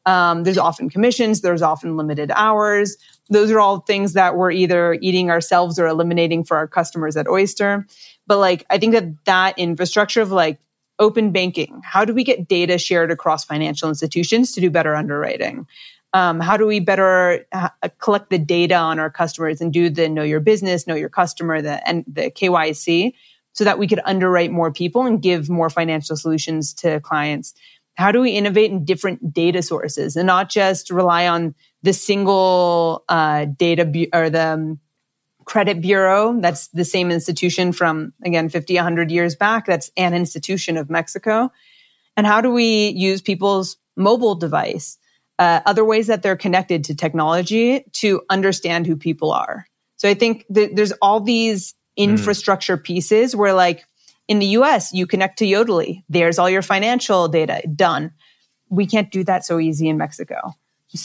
[0.07, 2.97] um, there's often commissions, there's often limited hours.
[3.29, 7.27] Those are all things that we're either eating ourselves or eliminating for our customers at
[7.27, 7.85] Oyster.
[8.25, 10.59] But like, I think that that infrastructure of like
[10.97, 15.67] open banking, how do we get data shared across financial institutions to do better underwriting?
[16.13, 20.07] um, how do we better uh, collect the data on our customers and do the
[20.09, 23.13] know your business, know your customer, the and the KYC,
[23.53, 27.53] so that we could underwrite more people and give more financial solutions to clients.
[27.97, 33.03] How do we innovate in different data sources and not just rely on the single
[33.09, 34.79] uh, data bu- or the um,
[35.45, 36.39] credit bureau?
[36.39, 39.65] That's the same institution from again 50, 100 years back.
[39.65, 41.51] That's an institution of Mexico.
[42.15, 44.97] And how do we use people's mobile device?
[45.39, 49.67] uh, other ways that they're connected to technology to understand who people are.
[49.97, 52.03] So I think th- there's all these hmm.
[52.03, 52.83] infrastructure mm.
[52.83, 53.85] pieces where like
[54.27, 56.03] in the US, you connect to Yodlee.
[56.09, 58.11] There's all your financial data done.
[58.69, 60.53] We can't do that so easy in Mexico.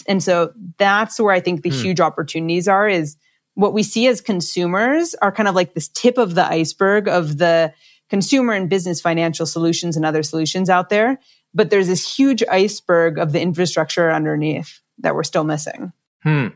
[0.06, 1.82] And so that's where I think the mm.
[1.82, 3.16] huge opportunities are is
[3.54, 7.38] what we see as consumers are kind of like this tip of the iceberg of
[7.38, 7.72] the
[8.08, 11.18] consumer and business financial solutions and other solutions out there
[11.54, 15.92] but there's this huge iceberg of the infrastructure underneath that we're still missing.
[16.22, 16.48] Hmm.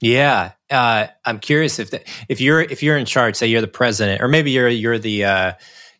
[0.00, 3.68] Yeah, uh, I'm curious if the, if you're if you're in charge, say you're the
[3.68, 5.52] president, or maybe you're you're the uh,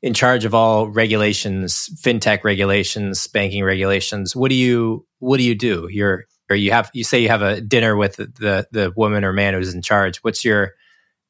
[0.05, 4.37] in charge of all regulations, fintech regulations, banking regulations.
[4.37, 5.89] What do you what do you do?
[5.91, 9.33] You're or you have you say you have a dinner with the the woman or
[9.33, 10.19] man who's in charge.
[10.19, 10.73] What's your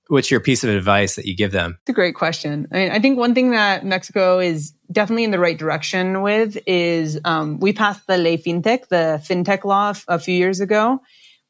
[0.09, 1.79] what's your piece of advice that you give them?
[1.83, 2.67] It's a great question.
[2.73, 6.59] I mean, I think one thing that Mexico is definitely in the right direction with
[6.67, 11.01] is um, we passed the Ley FinTech, the FinTech law a few years ago.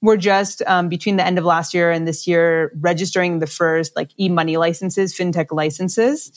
[0.04, 3.96] We're just um, between the end of last year and this year registering the first
[3.96, 6.30] like e-money licenses, FinTech licenses.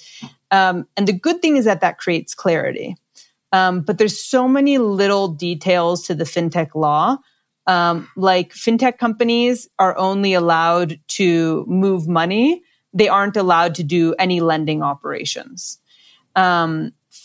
[0.51, 2.95] Um, and the good thing is that that creates clarity.
[3.51, 7.17] Um, but there's so many little details to the FinTech law
[7.67, 12.63] um, like fintech companies are only allowed to move money.
[12.93, 15.77] They aren't allowed to do any lending operations.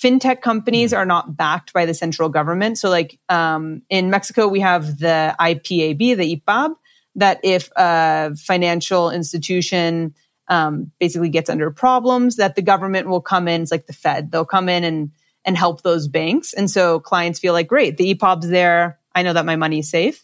[0.02, 0.96] Fintech companies mm.
[0.98, 2.78] are not backed by the central government.
[2.78, 6.74] So, like um, in Mexico, we have the IPAB, the IPAB,
[7.16, 10.14] that if a financial institution
[10.48, 13.62] um, basically gets under problems, that the government will come in.
[13.62, 15.12] It's like the Fed; they'll come in and
[15.44, 16.52] and help those banks.
[16.52, 18.98] And so clients feel like, great, the IPAB's there.
[19.14, 20.22] I know that my money's safe.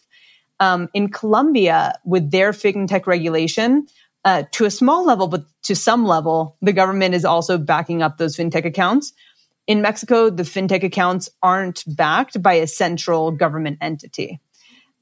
[0.59, 3.87] Um, in Colombia, with their fintech regulation,
[4.25, 8.17] uh, to a small level, but to some level, the government is also backing up
[8.17, 9.13] those fintech accounts.
[9.69, 14.41] In Mexico, the fintech accounts aren't backed by a central government entity.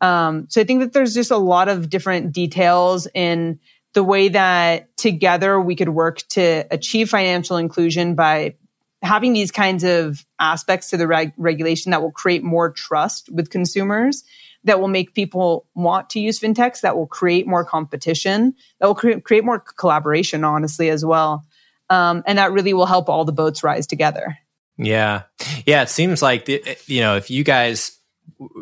[0.01, 3.61] Um, so I think that there's just a lot of different details in
[3.93, 8.55] the way that together we could work to achieve financial inclusion by
[9.01, 13.49] having these kinds of aspects to the reg- regulation that will create more trust with
[13.49, 14.25] consumers
[14.65, 18.95] that will make people want to use fintechs that will create more competition that will
[18.95, 21.45] cre- create more collaboration honestly as well
[21.89, 24.37] um, and that really will help all the boats rise together
[24.77, 25.23] yeah
[25.65, 27.97] yeah it seems like the, eh, you know if you guys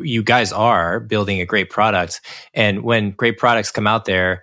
[0.00, 2.20] you guys are building a great product
[2.54, 4.42] and when great products come out there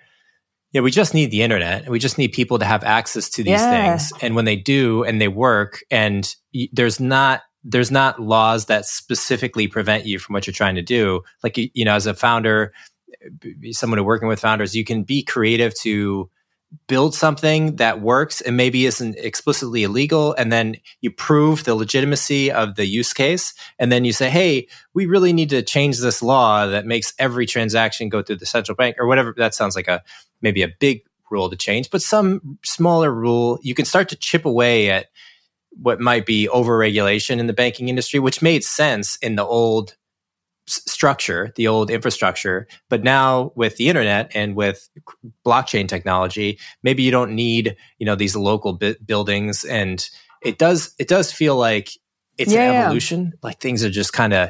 [0.73, 1.83] yeah, we just need the internet.
[1.83, 3.95] And we just need people to have access to these yeah.
[3.95, 4.11] things.
[4.21, 6.35] And when they do and they work and
[6.73, 11.21] there's not there's not laws that specifically prevent you from what you're trying to do.
[11.43, 12.73] Like you know, as a founder,
[13.23, 16.29] eh, someone who working with founders, you can be creative to
[16.87, 22.51] build something that works and maybe isn't explicitly illegal and then you prove the legitimacy
[22.51, 26.21] of the use case and then you say hey we really need to change this
[26.21, 29.33] law that makes every transaction go through the central bank or whatever.
[29.37, 30.03] That sounds like a
[30.41, 34.45] maybe a big rule to change, but some smaller rule, you can start to chip
[34.45, 35.07] away at
[35.71, 39.95] what might be overregulation in the banking industry, which made sense in the old
[40.65, 42.67] structure, the old infrastructure.
[42.89, 44.89] But now with the internet and with
[45.45, 49.63] blockchain technology, maybe you don't need, you know, these local bi- buildings.
[49.63, 50.07] And
[50.41, 51.89] it does, it does feel like
[52.37, 53.25] it's yeah, an evolution.
[53.25, 53.39] Yeah.
[53.43, 54.49] Like things are just kind of,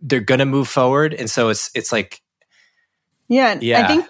[0.00, 1.14] they're going to move forward.
[1.14, 2.22] And so it's, it's like,
[3.28, 3.84] yeah, yeah.
[3.84, 4.06] I think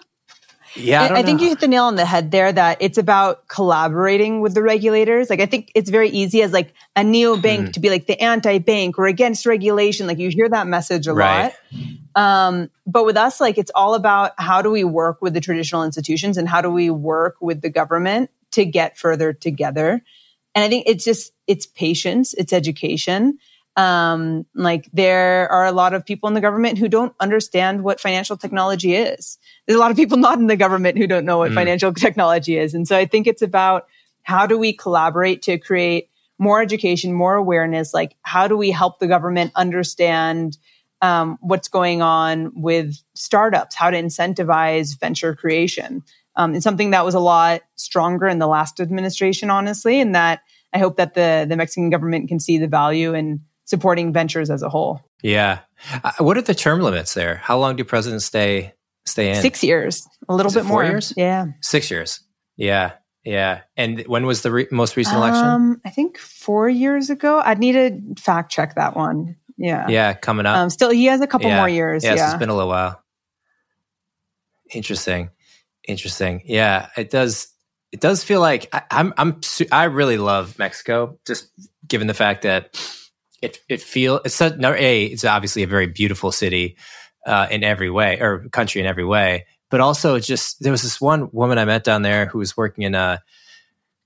[0.76, 3.48] yeah, I, I think you hit the nail on the head there that it's about
[3.48, 5.30] collaborating with the regulators.
[5.30, 7.70] Like I think it's very easy as like a neo bank hmm.
[7.72, 10.06] to be like the anti-bank or against regulation.
[10.06, 11.52] Like you hear that message a right.
[12.14, 12.50] lot.
[12.50, 15.84] Um, but with us, like it's all about how do we work with the traditional
[15.84, 20.02] institutions and how do we work with the government to get further together.
[20.54, 23.38] And I think it's just it's patience, it's education
[23.76, 28.00] um, like there are a lot of people in the government who don't understand what
[28.00, 29.38] financial technology is.
[29.66, 31.54] There's a lot of people not in the government who don't know what mm.
[31.54, 32.74] financial technology is.
[32.74, 33.86] And so I think it's about
[34.22, 36.08] how do we collaborate to create
[36.38, 37.92] more education, more awareness?
[37.92, 40.56] Like how do we help the government understand
[41.02, 46.02] um, what's going on with startups, how to incentivize venture creation?
[46.34, 50.40] Um, it's something that was a lot stronger in the last administration, honestly, and that
[50.72, 54.62] I hope that the the Mexican government can see the value in supporting ventures as
[54.62, 55.02] a whole.
[55.22, 55.60] Yeah.
[56.02, 57.36] Uh, what are the term limits there?
[57.36, 58.72] How long do presidents stay
[59.04, 59.42] stay in?
[59.42, 60.84] Six years, a little Is bit more.
[60.84, 61.12] Years?
[61.16, 61.46] Yeah.
[61.60, 62.20] Six years.
[62.56, 62.92] Yeah.
[63.24, 63.62] Yeah.
[63.76, 65.44] And when was the re- most recent election?
[65.44, 67.42] Um, I think four years ago.
[67.44, 69.36] I'd need to fact check that one.
[69.58, 69.88] Yeah.
[69.88, 70.14] Yeah.
[70.14, 70.56] Coming up.
[70.56, 71.58] Um, still, he has a couple yeah.
[71.58, 72.04] more years.
[72.04, 72.30] Yes, yeah.
[72.30, 73.02] It's been a little while.
[74.72, 75.30] Interesting.
[75.86, 76.42] Interesting.
[76.44, 76.88] Yeah.
[76.96, 77.48] It does.
[77.92, 79.14] It does feel like I, I'm.
[79.16, 79.40] I'm.
[79.72, 81.18] I really love Mexico.
[81.24, 81.48] Just
[81.86, 82.76] given the fact that
[83.46, 84.56] it it feel it's a,
[85.12, 86.76] it's obviously a very beautiful city
[87.26, 90.82] uh, in every way or country in every way, but also it's just there was
[90.82, 93.22] this one woman I met down there who was working in a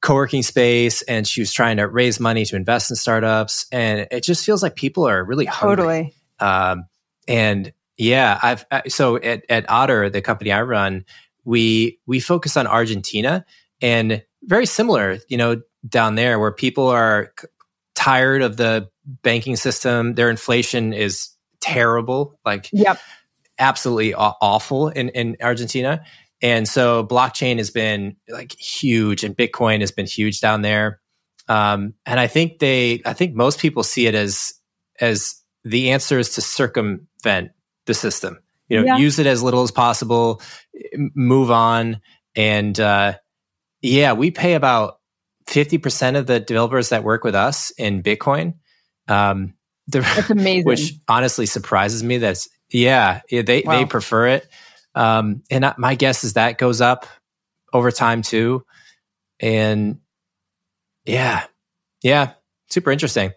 [0.02, 4.22] co-working space and she was trying to raise money to invest in startups and it
[4.22, 5.76] just feels like people are really hungry.
[5.76, 6.14] Totally.
[6.38, 6.86] Um,
[7.28, 11.04] and yeah, I've so at, at Otter, the company I run,
[11.44, 13.44] we we focus on Argentina
[13.82, 17.32] and very similar, you know, down there where people are
[17.94, 18.89] tired of the
[19.22, 20.14] banking system.
[20.14, 21.30] Their inflation is
[21.60, 22.98] terrible, like yep.
[23.58, 26.04] absolutely awful in, in Argentina.
[26.42, 31.00] And so blockchain has been like huge and Bitcoin has been huge down there.
[31.48, 34.54] Um, and I think they, I think most people see it as,
[35.00, 35.34] as
[35.64, 37.50] the answer is to circumvent
[37.86, 38.38] the system,
[38.68, 38.96] you know, yeah.
[38.96, 40.40] use it as little as possible,
[40.94, 42.00] move on.
[42.36, 43.14] And, uh,
[43.82, 45.00] yeah, we pay about
[45.46, 48.54] 50% of the developers that work with us in Bitcoin.
[49.10, 49.54] Um,
[49.88, 50.64] the, That's amazing.
[50.64, 52.18] Which honestly surprises me.
[52.18, 53.78] That's yeah, yeah they wow.
[53.78, 54.48] they prefer it.
[54.94, 57.06] Um, and I, my guess is that goes up
[57.72, 58.64] over time too.
[59.40, 60.00] And
[61.04, 61.44] yeah,
[62.02, 62.32] yeah,
[62.68, 63.32] super interesting.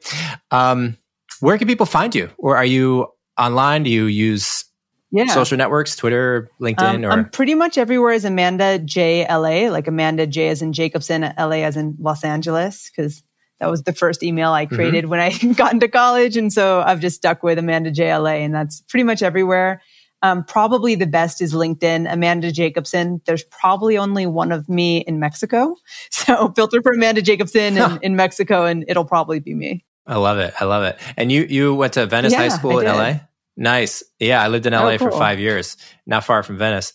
[0.52, 0.98] Um,
[1.40, 3.08] where can people find you, or are you
[3.38, 3.84] online?
[3.84, 4.66] Do you use
[5.12, 5.28] yeah.
[5.28, 9.88] social networks, Twitter, LinkedIn, um, or I'm pretty much everywhere as Amanda J LA, like
[9.88, 13.24] Amanda J as in Jacobson, LA as in Los Angeles, because
[13.64, 14.76] that was the first email I mm-hmm.
[14.76, 15.12] created mm-hmm.
[15.12, 18.82] when I got into college, and so I've just stuck with Amanda JLA and that's
[18.82, 19.82] pretty much everywhere.
[20.22, 23.22] Um, probably the best is LinkedIn, Amanda Jacobson.
[23.26, 25.78] There's probably only one of me in Mexico,
[26.12, 29.86] so filter for Amanda Jacobson in, in Mexico, and it'll probably be me.
[30.06, 30.54] I love it.
[30.60, 31.00] I love it.
[31.16, 33.22] And you you went to Venice yeah, High School in LA.
[33.56, 34.04] Nice.
[34.20, 35.12] Yeah, I lived in LA oh, cool.
[35.12, 36.92] for five years, not far from Venice.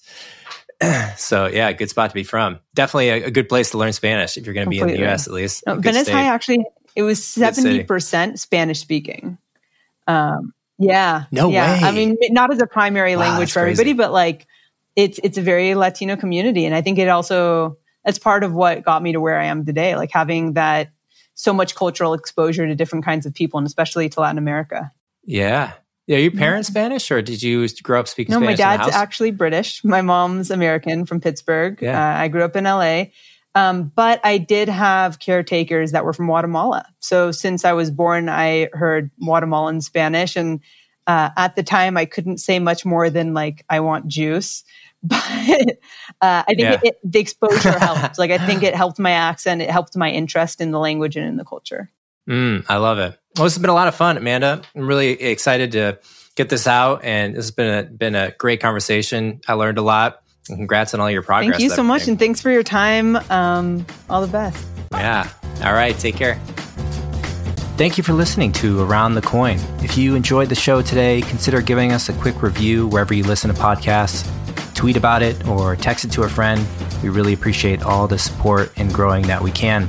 [1.16, 2.60] so yeah, good spot to be from.
[2.74, 4.98] Definitely a, a good place to learn Spanish if you're going to be in the
[5.00, 5.26] U.S.
[5.26, 5.64] at least.
[5.66, 6.12] No, Venice state.
[6.12, 6.64] High actually,
[6.94, 9.38] it was seventy percent Spanish speaking.
[10.06, 11.80] Um, yeah, no yeah.
[11.80, 11.88] way.
[11.88, 14.46] I mean, not as a primary wow, language for everybody, but like
[14.94, 18.84] it's it's a very Latino community, and I think it also that's part of what
[18.84, 19.96] got me to where I am today.
[19.96, 20.90] Like having that
[21.34, 24.90] so much cultural exposure to different kinds of people and especially to Latin America.
[25.22, 25.72] Yeah.
[26.08, 28.58] Yeah, are your parents Spanish or did you grow up speaking no, Spanish?
[28.58, 29.84] No, my dad's actually British.
[29.84, 31.78] My mom's American from Pittsburgh.
[31.82, 32.00] Yeah.
[32.00, 33.04] Uh, I grew up in LA.
[33.54, 36.86] Um, but I did have caretakers that were from Guatemala.
[37.00, 40.34] So since I was born, I heard Guatemalan Spanish.
[40.34, 40.60] And
[41.06, 44.64] uh, at the time, I couldn't say much more than, like, I want juice.
[45.00, 45.22] But
[46.20, 46.72] uh, I think yeah.
[46.72, 48.18] it, it, the exposure helped.
[48.18, 51.24] Like, I think it helped my accent, it helped my interest in the language and
[51.24, 51.92] in the culture.
[52.28, 53.18] Mm, I love it.
[53.36, 54.62] Well, this has been a lot of fun, Amanda.
[54.74, 55.98] I'm really excited to
[56.34, 59.40] get this out, and this has been a been a great conversation.
[59.48, 60.22] I learned a lot.
[60.48, 61.58] And congrats on all your progress.
[61.58, 63.16] Thank you so much, and thanks for your time.
[63.30, 64.66] Um, all the best.
[64.92, 65.28] Yeah.
[65.62, 65.98] All right.
[65.98, 66.40] Take care.
[67.76, 69.58] Thank you for listening to Around the Coin.
[69.84, 73.54] If you enjoyed the show today, consider giving us a quick review wherever you listen
[73.54, 74.26] to podcasts.
[74.74, 76.66] Tweet about it or text it to a friend.
[77.02, 79.88] We really appreciate all the support and growing that we can.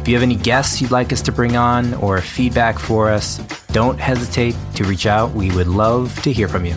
[0.00, 3.38] If you have any guests you'd like us to bring on or feedback for us,
[3.72, 5.32] don't hesitate to reach out.
[5.32, 6.76] We would love to hear from you.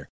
[0.01, 0.11] center